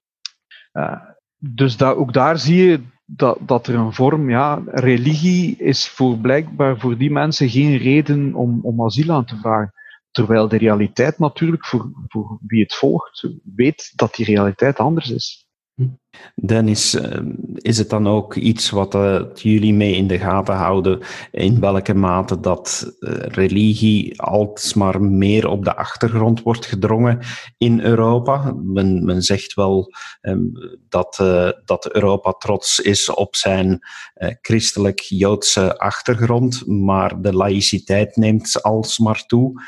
dus 1.37 1.77
dat, 1.77 1.97
ook 1.97 2.13
daar 2.13 2.39
zie 2.39 2.65
je 2.65 2.83
dat, 3.11 3.39
dat 3.41 3.67
er 3.67 3.75
een 3.75 3.93
vorm, 3.93 4.31
ja, 4.31 4.63
religie 4.67 5.57
is 5.57 5.89
voor 5.89 6.19
blijkbaar 6.19 6.79
voor 6.79 6.97
die 6.97 7.11
mensen 7.11 7.49
geen 7.49 7.77
reden 7.77 8.35
om, 8.35 8.61
om 8.63 8.85
asiel 8.85 9.13
aan 9.13 9.25
te 9.25 9.37
vragen. 9.37 9.73
Terwijl 10.11 10.49
de 10.49 10.57
realiteit 10.57 11.19
natuurlijk, 11.19 11.67
voor, 11.67 11.91
voor 12.09 12.39
wie 12.47 12.63
het 12.63 12.75
volgt, 12.75 13.29
weet 13.55 13.93
dat 13.95 14.15
die 14.15 14.27
realiteit 14.27 14.79
anders 14.79 15.11
is. 15.11 15.47
Dennis, 16.35 16.95
eh, 16.95 17.21
is 17.55 17.79
het 17.79 17.91
dan 17.91 18.09
ook 18.09 18.35
iets 18.35 18.71
wat 18.71 18.95
uh, 18.95 19.23
jullie 19.35 19.75
mee 19.75 19.95
in 19.95 20.07
de 20.07 20.19
gaten 20.19 20.55
houden, 20.55 21.01
in 21.31 21.61
welke 21.61 21.95
mate 21.95 22.41
dat 22.41 22.93
uh, 23.01 23.13
religie 23.13 24.23
alsmaar 24.23 25.03
meer 25.03 25.49
op 25.49 25.65
de 25.65 25.77
achtergrond 25.77 26.43
wordt 26.43 26.67
gedrongen 26.67 27.19
in 27.57 27.81
Europa? 27.81 28.55
Men, 28.63 29.05
men 29.05 29.23
zegt 29.23 29.55
wel 29.55 29.93
um, 30.21 30.53
dat, 30.89 31.19
uh, 31.23 31.51
dat 31.65 31.95
Europa 31.95 32.33
trots 32.33 32.79
is 32.79 33.11
op 33.11 33.37
zijn 33.37 33.79
christelijk-joodse 34.41 35.79
achtergrond, 35.79 36.67
maar 36.67 37.21
de 37.21 37.33
laïciteit 37.33 38.17
neemt 38.17 38.63
alsmaar 38.63 39.27
toe. 39.27 39.63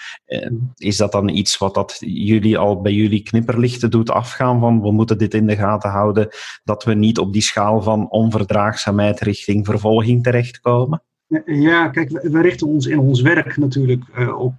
is 0.76 0.96
dat 0.96 1.12
dan 1.12 1.28
iets 1.28 1.58
wat 1.58 1.74
dat 1.74 1.96
jullie 2.00 2.58
al 2.58 2.80
bij 2.80 2.92
jullie 2.92 3.22
knipperlichten 3.22 3.90
doet 3.90 4.10
afgaan 4.10 4.60
van 4.60 4.80
we 4.80 4.92
moeten 4.92 5.18
dit 5.18 5.34
in 5.34 5.46
de 5.46 5.56
gaten 5.56 5.90
houden? 5.90 6.28
Dat 6.64 6.84
we 6.84 6.94
niet 6.94 7.18
op 7.18 7.32
die 7.32 7.42
schaal 7.42 7.82
van 7.82 8.10
onverdraagzaamheid 8.10 9.20
richting 9.20 9.66
vervolging 9.66 10.22
terechtkomen? 10.22 11.02
Ja, 11.44 11.88
kijk, 11.88 12.10
we, 12.10 12.40
richten 12.40 12.66
ons 12.66 12.86
in 12.86 12.98
ons 12.98 13.20
werk 13.20 13.56
natuurlijk 13.56 14.04
uh, 14.18 14.38
op 14.38 14.54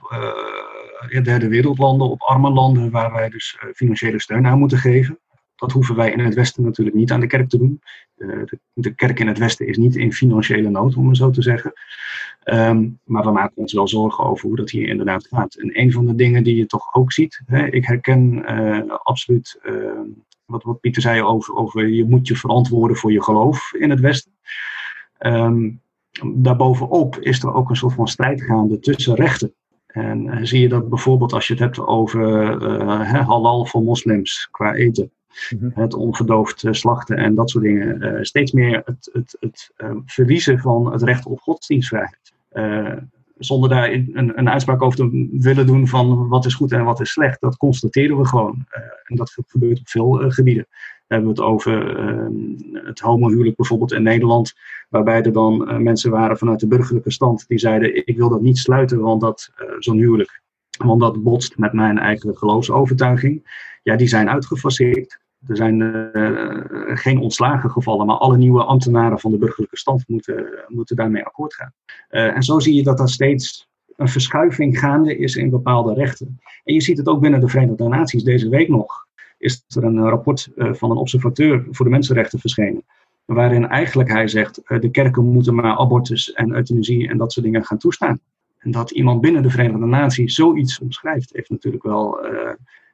uh, 1.09 1.23
derde 1.23 1.47
wereldlanden, 1.47 2.09
op 2.09 2.21
arme 2.21 2.49
landen 2.49 2.91
waar 2.91 3.11
wij 3.11 3.29
dus 3.29 3.57
uh, 3.63 3.69
financiële 3.73 4.21
steun 4.21 4.45
aan 4.45 4.59
moeten 4.59 4.77
geven. 4.77 5.19
Dat 5.55 5.71
hoeven 5.71 5.95
wij 5.95 6.11
in 6.11 6.19
het 6.19 6.33
Westen 6.33 6.63
natuurlijk 6.63 6.97
niet 6.97 7.11
aan 7.11 7.19
de 7.19 7.27
kerk 7.27 7.49
te 7.49 7.57
doen. 7.57 7.81
De, 8.15 8.59
de, 8.73 8.95
kerk 8.95 9.19
in 9.19 9.27
het 9.27 9.37
Westen 9.37 9.67
is 9.67 9.77
niet 9.77 9.95
in 9.95 10.13
financiële 10.13 10.69
nood, 10.69 10.95
om 10.95 11.07
het 11.07 11.17
zo 11.17 11.29
te 11.29 11.41
zeggen. 11.41 11.73
Um, 12.43 12.99
maar 13.03 13.23
we 13.23 13.31
maken 13.31 13.57
ons 13.57 13.73
wel 13.73 13.87
zorgen 13.87 14.23
over 14.23 14.47
hoe 14.47 14.55
dat 14.55 14.69
hier 14.69 14.87
inderdaad 14.87 15.27
gaat. 15.27 15.55
En 15.55 15.79
een 15.79 15.91
van 15.91 16.05
de 16.05 16.15
dingen 16.15 16.43
die 16.43 16.55
je 16.55 16.65
toch 16.65 16.93
ook 16.93 17.11
ziet, 17.11 17.41
hè, 17.45 17.67
ik 17.67 17.85
herken 17.85 18.45
absoluut 19.03 19.59
ehm, 19.63 20.07
wat, 20.51 20.63
wat 20.63 20.79
Pieter 20.79 21.01
zei 21.01 21.21
over, 21.21 21.55
over 21.55 21.87
je 21.87 22.05
moet 22.05 22.27
je 22.27 22.35
verantwoorden 22.35 22.97
voor 22.97 23.11
je 23.11 23.23
geloof 23.23 23.73
in 23.73 23.89
het 23.89 23.99
Westen. 23.99 24.31
Um, 25.19 25.81
daarbovenop 26.25 27.19
is 27.19 27.43
er 27.43 27.53
ook 27.53 27.69
een 27.69 27.75
soort 27.75 27.93
van 27.93 28.07
strijd 28.07 28.41
gaande 28.41 28.79
tussen 28.79 29.15
rechten. 29.15 29.53
En 29.87 30.25
uh, 30.25 30.37
zie 30.41 30.61
je 30.61 30.69
dat 30.69 30.89
bijvoorbeeld 30.89 31.33
als 31.33 31.47
je 31.47 31.53
het 31.53 31.61
hebt 31.61 31.79
over 31.79 32.51
uh, 32.61 33.27
halal 33.27 33.65
voor 33.65 33.83
moslims 33.83 34.47
qua 34.51 34.73
eten. 34.73 35.11
Mm 35.57 35.71
Het 35.73 35.93
onverdoofd 35.93 36.63
uh, 36.63 36.71
slachten 36.73 37.17
en 37.17 37.35
dat 37.35 37.49
soort 37.49 37.63
dingen. 37.63 38.25
steeds 38.25 38.51
meer 38.51 38.81
het, 38.85 39.09
het, 39.13 39.37
het 39.39 39.71
verliezen 40.05 40.59
van 40.59 40.91
het 40.91 41.01
recht 41.01 41.25
op 41.25 41.39
godsdienstvrijheid 41.39 42.33
zonder 43.43 43.69
daar 43.69 43.91
een, 43.91 44.31
een, 44.35 44.49
uitspraak 44.49 44.81
over 44.81 44.97
te 44.97 45.27
willen 45.31 45.67
doen 45.67 45.87
van 45.87 46.27
wat 46.27 46.45
is 46.45 46.53
goed 46.53 46.71
en 46.71 46.83
wat 46.83 47.01
is 47.01 47.11
slecht. 47.11 47.41
Dat 47.41 47.57
constateren 47.57 48.17
we 48.17 48.27
gewoon. 48.27 48.65
Uh, 48.77 48.83
en 49.03 49.15
dat 49.15 49.37
gebeurt 49.47 49.79
op 49.79 49.87
veel 49.87 50.23
uh, 50.23 50.31
gebieden. 50.31 50.65
We 51.07 51.17
hebben 51.17 51.29
het 51.29 51.39
over 51.39 51.99
uh, 51.99 52.83
het 52.85 52.99
homohuwelijk 52.99 53.55
bijvoorbeeld 53.55 53.91
in 53.91 54.03
Nederland, 54.03 54.53
waarbij 54.89 55.21
er 55.21 55.33
dan 55.33 55.83
mensen 55.83 56.11
waren 56.11 56.37
vanuit 56.37 56.59
de 56.59 56.67
burgerlijke 56.67 57.11
stand 57.11 57.47
die 57.47 57.59
zeiden 57.59 58.07
ik 58.07 58.17
wil 58.17 58.29
dat 58.29 58.41
niet 58.41 58.57
sluiten, 58.57 58.99
want 58.99 59.21
dat 59.21 59.51
zo'n 59.79 59.97
huwelijk, 59.97 60.41
want 60.77 60.99
dat 61.01 61.23
botst 61.23 61.57
met 61.57 61.73
mijn 61.73 61.99
eigen 61.99 62.37
geloofsovertuiging. 62.37 63.43
Ja, 63.83 63.95
die 63.95 64.07
zijn 64.07 64.29
uitgefaseerd. 64.29 65.20
Er 65.47 65.55
zijn 65.55 65.79
uh, 65.79 66.97
geen 66.97 67.19
ontslagen 67.19 67.69
gevallen, 67.71 68.05
maar 68.05 68.15
alle 68.15 68.37
nieuwe 68.37 68.63
ambtenaren 68.63 69.19
van 69.19 69.31
de 69.31 69.37
burgerlijke 69.37 69.77
stand 69.77 70.03
moeten, 70.07 70.63
moeten 70.67 70.95
daarmee 70.95 71.23
akkoord 71.23 71.53
gaan. 71.53 71.73
Uh, 72.09 72.35
en 72.35 72.43
zo 72.43 72.59
zie 72.59 72.73
je 72.73 72.83
dat 72.83 72.99
er 72.99 73.09
steeds 73.09 73.69
een 73.95 74.07
verschuiving 74.07 74.79
gaande 74.79 75.17
is 75.17 75.35
in 75.35 75.49
bepaalde 75.49 75.93
rechten. 75.93 76.39
En 76.63 76.73
je 76.73 76.81
ziet 76.81 76.97
het 76.97 77.07
ook 77.07 77.21
binnen 77.21 77.39
de 77.39 77.47
Verenigde 77.47 77.87
Naties. 77.87 78.23
Deze 78.23 78.49
week 78.49 78.67
nog 78.67 79.07
is 79.37 79.63
er 79.67 79.83
een 79.83 80.09
rapport 80.09 80.49
uh, 80.55 80.73
van 80.73 80.91
een 80.91 80.97
observateur 80.97 81.65
voor 81.71 81.85
de 81.85 81.91
mensenrechten 81.91 82.39
verschenen. 82.39 82.83
Waarin 83.25 83.67
eigenlijk 83.67 84.09
hij 84.09 84.27
zegt: 84.27 84.61
de 84.65 84.89
kerken 84.91 85.25
moeten 85.25 85.55
maar 85.55 85.77
abortus 85.77 86.33
en 86.33 86.55
euthanasie 86.55 87.09
en 87.09 87.17
dat 87.17 87.31
soort 87.31 87.45
dingen 87.45 87.65
gaan 87.65 87.77
toestaan. 87.77 88.19
En 88.57 88.71
dat 88.71 88.91
iemand 88.91 89.21
binnen 89.21 89.43
de 89.43 89.49
Verenigde 89.49 89.85
Naties 89.85 90.35
zoiets 90.35 90.79
omschrijft, 90.79 91.33
heeft 91.33 91.49
natuurlijk 91.49 91.83
wel 91.83 92.19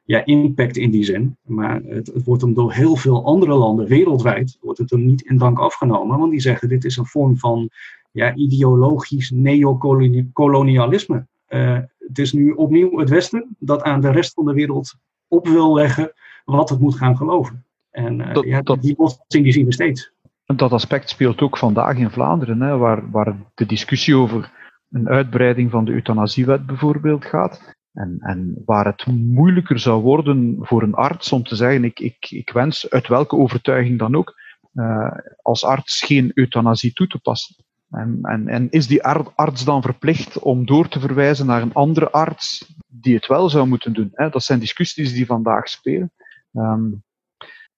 ja, 0.08 0.24
impact 0.24 0.76
in 0.76 0.90
die 0.90 1.04
zin. 1.04 1.36
Maar 1.42 1.80
het, 1.84 2.06
het, 2.06 2.24
wordt 2.24 2.42
hem 2.42 2.54
door 2.54 2.72
heel 2.72 2.96
veel 2.96 3.24
andere 3.24 3.54
landen 3.54 3.86
wereldwijd 3.86 4.58
wordt 4.60 4.78
het 4.78 4.90
hem 4.90 5.04
niet 5.04 5.22
in 5.22 5.38
dank 5.38 5.58
afgenomen. 5.58 6.18
Want 6.18 6.30
die 6.30 6.40
zeggen 6.40 6.68
dit 6.68 6.84
is 6.84 6.96
een 6.96 7.06
vorm 7.06 7.38
van 7.38 7.70
ja, 8.10 8.34
ideologisch 8.34 9.30
neocolonialisme. 9.30 11.26
Uh, 11.48 11.78
het 11.98 12.18
is 12.18 12.32
nu 12.32 12.50
opnieuw 12.50 12.98
het 12.98 13.08
Westen 13.08 13.56
dat 13.58 13.82
aan 13.82 14.00
de 14.00 14.10
rest 14.10 14.34
van 14.34 14.44
de 14.44 14.52
wereld 14.52 14.94
op 15.28 15.48
wil 15.48 15.74
leggen 15.74 16.12
wat 16.44 16.68
het 16.68 16.80
moet 16.80 16.96
gaan 16.96 17.16
geloven. 17.16 17.64
En 17.90 18.18
uh, 18.18 18.34
dat, 18.34 18.44
ja, 18.44 18.62
dat, 18.62 18.82
die 18.82 18.96
botsing 18.96 19.44
die 19.44 19.52
zien 19.52 19.66
we 19.66 19.72
steeds. 19.72 20.12
Dat 20.46 20.72
aspect 20.72 21.08
speelt 21.08 21.40
ook 21.40 21.58
vandaag 21.58 21.96
in 21.96 22.10
Vlaanderen, 22.10 22.60
hè, 22.60 22.76
waar, 22.76 23.10
waar 23.10 23.36
de 23.54 23.66
discussie 23.66 24.16
over 24.16 24.50
een 24.90 25.08
uitbreiding 25.08 25.70
van 25.70 25.84
de 25.84 25.92
euthanasiewet 25.92 26.66
bijvoorbeeld 26.66 27.24
gaat. 27.24 27.76
En, 27.98 28.16
en, 28.20 28.62
waar 28.64 28.84
het 28.84 29.06
moeilijker 29.06 29.78
zou 29.78 30.02
worden 30.02 30.56
voor 30.60 30.82
een 30.82 30.94
arts 30.94 31.32
om 31.32 31.42
te 31.42 31.56
zeggen, 31.56 31.84
ik, 31.84 32.00
ik, 32.00 32.30
ik 32.30 32.50
wens 32.50 32.90
uit 32.90 33.08
welke 33.08 33.36
overtuiging 33.36 33.98
dan 33.98 34.14
ook, 34.14 34.34
uh, 34.74 35.10
als 35.42 35.64
arts 35.64 36.02
geen 36.02 36.30
euthanasie 36.34 36.92
toe 36.92 37.06
te 37.06 37.18
passen. 37.18 37.56
En, 37.90 38.18
en, 38.22 38.48
en, 38.48 38.70
is 38.70 38.86
die 38.86 39.02
arts 39.34 39.64
dan 39.64 39.82
verplicht 39.82 40.38
om 40.38 40.66
door 40.66 40.88
te 40.88 41.00
verwijzen 41.00 41.46
naar 41.46 41.62
een 41.62 41.72
andere 41.72 42.10
arts 42.10 42.74
die 42.86 43.14
het 43.14 43.26
wel 43.26 43.48
zou 43.48 43.66
moeten 43.66 43.92
doen? 43.92 44.10
Hè? 44.12 44.28
Dat 44.28 44.42
zijn 44.42 44.58
discussies 44.58 45.12
die 45.12 45.26
vandaag 45.26 45.68
spelen. 45.68 46.12
Um, 46.52 47.02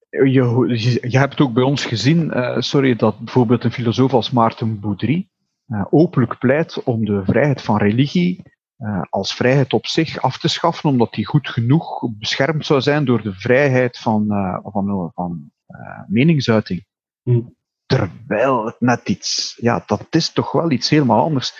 je, 0.08 0.98
je, 1.08 1.18
hebt 1.18 1.40
ook 1.40 1.52
bij 1.52 1.62
ons 1.62 1.84
gezien, 1.84 2.24
uh, 2.24 2.56
sorry, 2.58 2.96
dat 2.96 3.18
bijvoorbeeld 3.18 3.64
een 3.64 3.72
filosoof 3.72 4.12
als 4.12 4.30
Maarten 4.30 4.80
Boudry 4.80 5.28
uh, 5.66 5.84
openlijk 5.90 6.38
pleit 6.38 6.82
om 6.82 7.04
de 7.04 7.22
vrijheid 7.24 7.62
van 7.62 7.76
religie 7.76 8.42
uh, 8.80 9.02
als 9.10 9.34
vrijheid 9.34 9.72
op 9.72 9.86
zich 9.86 10.20
af 10.20 10.38
te 10.38 10.48
schaffen, 10.48 10.90
omdat 10.90 11.12
die 11.12 11.26
goed 11.26 11.48
genoeg 11.48 12.08
beschermd 12.18 12.66
zou 12.66 12.80
zijn 12.80 13.04
door 13.04 13.22
de 13.22 13.34
vrijheid 13.34 13.98
van, 13.98 14.26
uh, 14.28 14.58
van, 14.62 15.10
van 15.14 15.50
uh, 15.68 16.02
meningsuiting. 16.06 16.86
Hm. 17.22 17.42
Terwijl 17.86 18.66
het 18.66 18.80
net 18.80 19.08
iets, 19.08 19.56
ja, 19.60 19.82
dat 19.86 20.06
is 20.10 20.32
toch 20.32 20.52
wel 20.52 20.70
iets 20.70 20.90
helemaal 20.90 21.24
anders. 21.24 21.52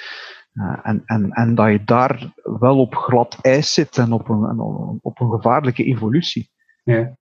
en, 0.82 1.02
en, 1.04 1.30
en 1.30 1.54
dat 1.54 1.70
je 1.70 1.84
daar 1.84 2.32
wel 2.42 2.80
op 2.80 2.94
glad 2.94 3.38
ijs 3.40 3.72
zit 3.72 3.98
en 3.98 4.12
op 4.12 4.28
een, 4.28 4.60
op 5.02 5.20
een 5.20 5.30
gevaarlijke 5.30 5.84
evolutie. 5.84 6.50
Ja. 6.84 7.16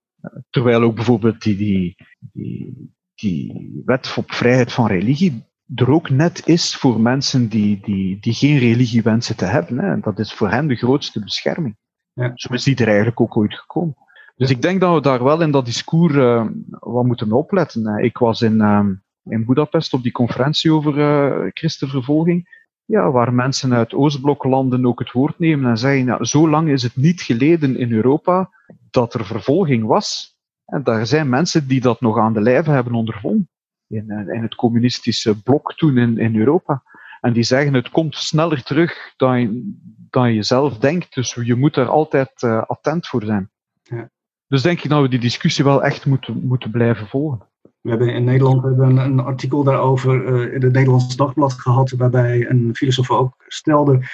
Terwijl 0.49 0.81
ook 0.81 0.95
bijvoorbeeld 0.95 1.41
die, 1.41 1.55
die, 1.55 1.95
die, 2.19 2.93
die 3.15 3.81
wet 3.85 4.13
op 4.17 4.31
vrijheid 4.31 4.73
van 4.73 4.87
religie, 4.87 5.48
er 5.75 5.91
ook 5.91 6.09
net 6.09 6.47
is 6.47 6.75
voor 6.75 6.99
mensen 6.99 7.49
die, 7.49 7.79
die, 7.81 8.19
die 8.19 8.33
geen 8.33 8.57
religie 8.57 9.01
wensen 9.01 9.37
te 9.37 9.45
hebben. 9.45 9.77
Hè. 9.77 9.99
Dat 9.99 10.19
is 10.19 10.33
voor 10.33 10.49
hen 10.49 10.67
de 10.67 10.75
grootste 10.75 11.19
bescherming. 11.19 11.77
Ja. 12.13 12.31
Zo 12.33 12.53
is 12.53 12.63
die 12.63 12.75
er 12.75 12.87
eigenlijk 12.87 13.21
ook 13.21 13.37
ooit 13.37 13.53
gekomen. 13.53 13.95
Dus 14.35 14.49
ik 14.49 14.61
denk 14.61 14.79
dat 14.79 14.93
we 14.93 15.01
daar 15.01 15.23
wel 15.23 15.41
in 15.41 15.51
dat 15.51 15.65
discours 15.65 16.13
uh, 16.13 16.45
wat 16.79 17.05
moeten 17.05 17.31
opletten. 17.31 18.03
Ik 18.03 18.17
was 18.17 18.41
in, 18.41 18.53
uh, 18.53 18.85
in 19.23 19.45
Budapest 19.45 19.93
op 19.93 20.03
die 20.03 20.11
conferentie 20.11 20.73
over 20.73 20.97
uh, 20.97 21.49
christenvervolging. 21.53 22.57
Ja, 22.85 23.11
waar 23.11 23.33
mensen 23.33 23.73
uit 23.73 23.93
Oostbloklanden 23.93 24.85
ook 24.85 24.99
het 24.99 25.11
woord 25.11 25.39
nemen 25.39 25.69
en 25.69 25.77
zeggen, 25.77 26.05
ja, 26.05 26.23
zo 26.23 26.49
lang 26.49 26.69
is 26.69 26.83
het 26.83 26.95
niet 26.95 27.21
geleden 27.21 27.77
in 27.77 27.91
Europa 27.91 28.49
dat 28.89 29.13
er 29.13 29.25
vervolging 29.25 29.85
was. 29.85 30.37
En 30.65 30.83
daar 30.83 31.05
zijn 31.05 31.29
mensen 31.29 31.67
die 31.67 31.81
dat 31.81 32.01
nog 32.01 32.17
aan 32.17 32.33
de 32.33 32.41
lijve 32.41 32.71
hebben 32.71 32.93
ondervonden 32.93 33.49
in, 33.89 34.09
eh, 34.09 34.35
in 34.35 34.41
het 34.41 34.55
communistische 34.55 35.41
blok 35.41 35.73
toen 35.73 35.97
in, 35.97 36.17
in 36.17 36.35
Europa. 36.35 36.83
En 37.21 37.33
die 37.33 37.43
zeggen 37.43 37.73
het 37.73 37.89
komt 37.89 38.15
sneller 38.15 38.63
terug 38.63 39.13
dan 39.17 39.41
je, 39.41 39.73
dan 40.09 40.33
je 40.33 40.43
zelf 40.43 40.77
denkt. 40.77 41.13
Dus 41.13 41.33
je 41.43 41.55
moet 41.55 41.75
er 41.75 41.87
altijd 41.87 42.31
uh, 42.43 42.61
attent 42.61 43.07
voor 43.07 43.23
zijn. 43.23 43.49
Ja. 43.83 44.09
Dus 44.47 44.61
denk 44.61 44.81
ik 44.81 44.89
dat 44.89 45.01
we 45.01 45.09
die 45.09 45.19
discussie 45.19 45.63
wel 45.63 45.83
echt 45.83 46.05
moeten, 46.05 46.41
moeten 46.43 46.71
blijven 46.71 47.07
volgen. 47.07 47.47
We 47.81 47.89
hebben 47.89 48.13
in 48.13 48.23
Nederland 48.23 48.63
hebben 48.63 48.89
een, 48.89 48.97
een 48.97 49.19
artikel 49.19 49.63
daarover 49.63 50.25
uh, 50.25 50.53
in 50.53 50.61
het 50.61 50.73
Nederlands 50.73 51.15
Dagblad 51.15 51.53
gehad, 51.53 51.89
waarbij 51.89 52.49
een 52.49 52.75
filosoof 52.75 53.11
ook 53.11 53.43
stelde: 53.47 54.07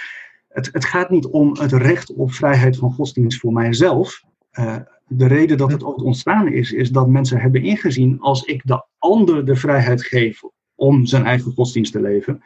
het, 0.47 0.69
het 0.71 0.85
gaat 0.85 1.09
niet 1.09 1.25
om 1.25 1.57
het 1.59 1.71
recht 1.71 2.13
op 2.13 2.31
vrijheid 2.31 2.77
van 2.77 2.93
godsdienst 2.93 3.39
voor 3.39 3.53
mijzelf. 3.53 4.23
Uh, 4.59 4.75
de 5.07 5.27
reden 5.27 5.57
dat 5.57 5.71
het 5.71 5.83
ook 5.83 6.03
ontstaan 6.03 6.47
is, 6.47 6.71
is 6.71 6.91
dat 6.91 7.07
mensen 7.07 7.39
hebben 7.39 7.63
ingezien: 7.63 8.19
als 8.19 8.43
ik 8.43 8.61
de 8.65 8.85
ander 8.97 9.45
de 9.45 9.55
vrijheid 9.55 10.03
geef 10.03 10.41
om 10.75 11.05
zijn 11.05 11.25
eigen 11.25 11.53
godsdienst 11.53 11.91
te 11.91 12.01
leven, 12.01 12.43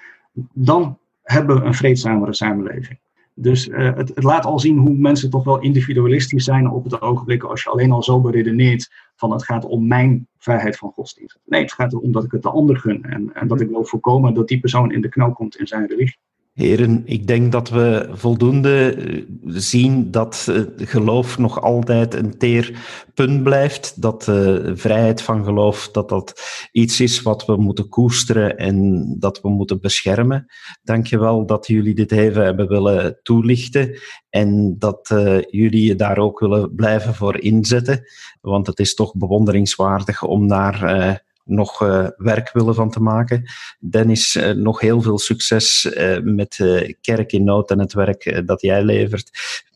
dan 0.54 0.98
hebben 1.22 1.60
we 1.60 1.66
een 1.66 1.74
vreedzamere 1.74 2.34
samenleving. 2.34 3.00
Dus 3.34 3.70
het, 3.72 3.98
het, 4.16 4.24
laat 4.24 4.46
al 4.46 4.60
zien 4.60 4.78
hoe 4.78 4.96
mensen 4.96 5.30
toch 5.30 5.44
wel 5.44 5.60
individualistisch 5.60 6.44
zijn 6.44 6.70
op 6.70 6.84
het 6.84 7.02
ogenblik 7.02 7.44
als 7.44 7.64
je 7.64 7.70
alleen 7.70 7.92
al 7.92 8.04
zo 8.04 8.22
beredeneert 8.22 8.92
van 9.16 9.32
het 9.32 9.44
gaat 9.44 9.66
om 9.66 9.88
mijn 9.88 10.28
vrijheid 10.38 10.78
van 10.78 10.92
godsdienst. 10.92 11.40
Nee, 11.46 11.62
het 11.62 11.74
gaat 11.74 11.94
erom 11.94 12.12
dat 12.12 12.24
ik 12.24 12.32
het 12.32 12.42
de 12.42 12.50
ander 12.50 12.78
gun 12.78 13.04
en, 13.04 13.34
en 13.34 13.48
dat 13.48 13.62
ik 13.62 13.70
wil 13.70 13.86
voorkomen 13.86 14.34
dat 14.34 14.48
die 14.48 14.60
persoon 14.60 14.92
in 14.92 15.02
de 15.02 15.10
knel 15.10 15.32
komt 15.32 15.58
in 15.58 15.68
zijn 15.68 15.88
religie. 15.88 16.18
Heren, 16.60 17.02
ik 17.06 17.28
denk 17.28 17.52
dat 17.52 17.70
we 17.70 18.10
voldoende 18.12 18.94
eh, 18.94 19.24
zien 19.46 20.12
dat 20.12 20.48
uh, 20.50 20.62
geloof 20.76 21.38
nog 21.38 21.62
altijd 21.62 22.14
een 22.14 22.38
teer 22.38 22.80
punt 23.14 23.44
blijft. 23.44 24.02
Dat 24.02 24.24
de 24.24 24.64
uh, 24.66 24.72
vrijheid 24.76 25.22
van 25.22 25.44
geloof 25.44 25.90
dat 25.92 26.10
dat 26.10 26.42
iets 26.72 27.02
is 27.02 27.22
wat 27.22 27.46
we 27.46 27.56
moeten 27.56 27.90
koesteren 27.90 28.58
en 28.58 29.06
dat 29.20 29.42
we 29.42 29.50
moeten 29.50 29.82
beschermen. 29.82 30.46
Dank 30.84 31.08
je 31.08 31.20
wel 31.20 31.46
dat 31.46 31.68
jullie 31.68 31.96
dit 31.96 32.12
even 32.12 32.44
hebben 32.44 32.68
willen 32.68 33.20
toelichten 33.24 34.00
en 34.30 34.76
dat 34.80 35.08
jullie 35.50 35.84
je 35.86 35.96
daar 35.96 36.18
ook 36.18 36.40
willen 36.40 36.76
blijven 36.76 37.16
voor 37.16 37.40
inzetten. 37.40 38.02
Want 38.42 38.68
het 38.68 38.80
is 38.80 38.94
toch 38.94 39.16
bewonderingswaardig 39.16 40.24
om 40.24 40.48
daar 40.48 41.28
nog 41.50 41.82
uh, 41.82 42.08
werk 42.18 42.52
willen 42.52 42.76
van 42.76 42.90
te 42.90 43.00
maken. 43.00 43.44
Dennis, 43.80 44.36
uh, 44.36 44.52
nog 44.52 44.80
heel 44.80 45.02
veel 45.02 45.20
succes 45.20 45.86
uh, 45.86 46.20
met 46.24 46.58
Kerk 47.02 47.32
in 47.32 47.44
Nood 47.44 47.72
en 47.72 47.80
het 47.80 47.94
werk 47.94 48.42
dat 48.46 48.62
jij 48.62 48.84
levert. 48.84 49.30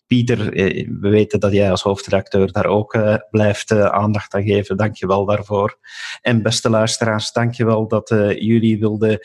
Pieter, 0.07 0.53
eh, 0.53 0.89
we 0.99 1.09
weten 1.09 1.39
dat 1.39 1.51
jij 1.51 1.71
als 1.71 1.81
hoofdredacteur 1.81 2.51
daar 2.51 2.65
ook 2.65 2.93
uh, 2.93 3.15
blijft 3.29 3.71
uh, 3.71 3.85
aandacht 3.85 4.33
aan 4.33 4.43
geven. 4.43 4.77
Dank 4.77 4.95
je 4.95 5.07
wel 5.07 5.25
daarvoor. 5.25 5.77
En 6.21 6.41
beste 6.41 6.69
luisteraars, 6.69 7.31
dank 7.31 7.53
je 7.53 7.65
wel 7.65 7.87
dat 7.87 8.09
jullie 8.39 8.79
wilden 8.79 9.19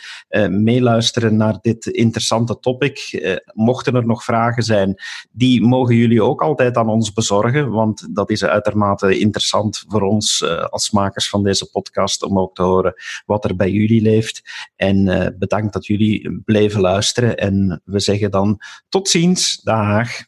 meeluisteren 0.48 1.36
naar 1.36 1.58
dit 1.60 1.86
interessante 1.86 2.58
topic. 2.58 3.20
mochten 3.54 3.94
er 3.94 4.06
nog 4.06 4.24
vragen 4.24 4.62
zijn, 4.62 4.94
die 5.30 5.60
mogen 5.62 5.94
jullie 5.94 6.22
ook 6.22 6.42
altijd 6.42 6.76
aan 6.76 6.88
ons 6.88 7.12
bezorgen, 7.12 7.70
want 7.70 8.14
dat 8.14 8.30
is 8.30 8.44
uitermate 8.44 9.18
interessant 9.18 9.84
voor 9.88 10.02
ons 10.02 10.44
als 10.70 10.90
makers 10.90 11.28
van 11.28 11.42
deze 11.42 11.70
podcast 11.70 12.22
om 12.22 12.38
ook 12.38 12.54
te 12.54 12.62
horen 12.62 12.94
wat 13.26 13.44
er 13.44 13.56
bij 13.56 13.70
jullie 13.70 14.02
leeft. 14.02 14.42
En 14.76 15.34
bedankt 15.38 15.72
dat 15.72 15.86
jullie 15.86 16.42
bleven 16.44 16.80
luisteren 16.80 17.36
en 17.36 17.82
we 17.84 18.00
zeggen 18.00 18.30
dan 18.30 18.60
tot 18.88 19.08
ziens. 19.08 19.60
Dag. 19.62 20.27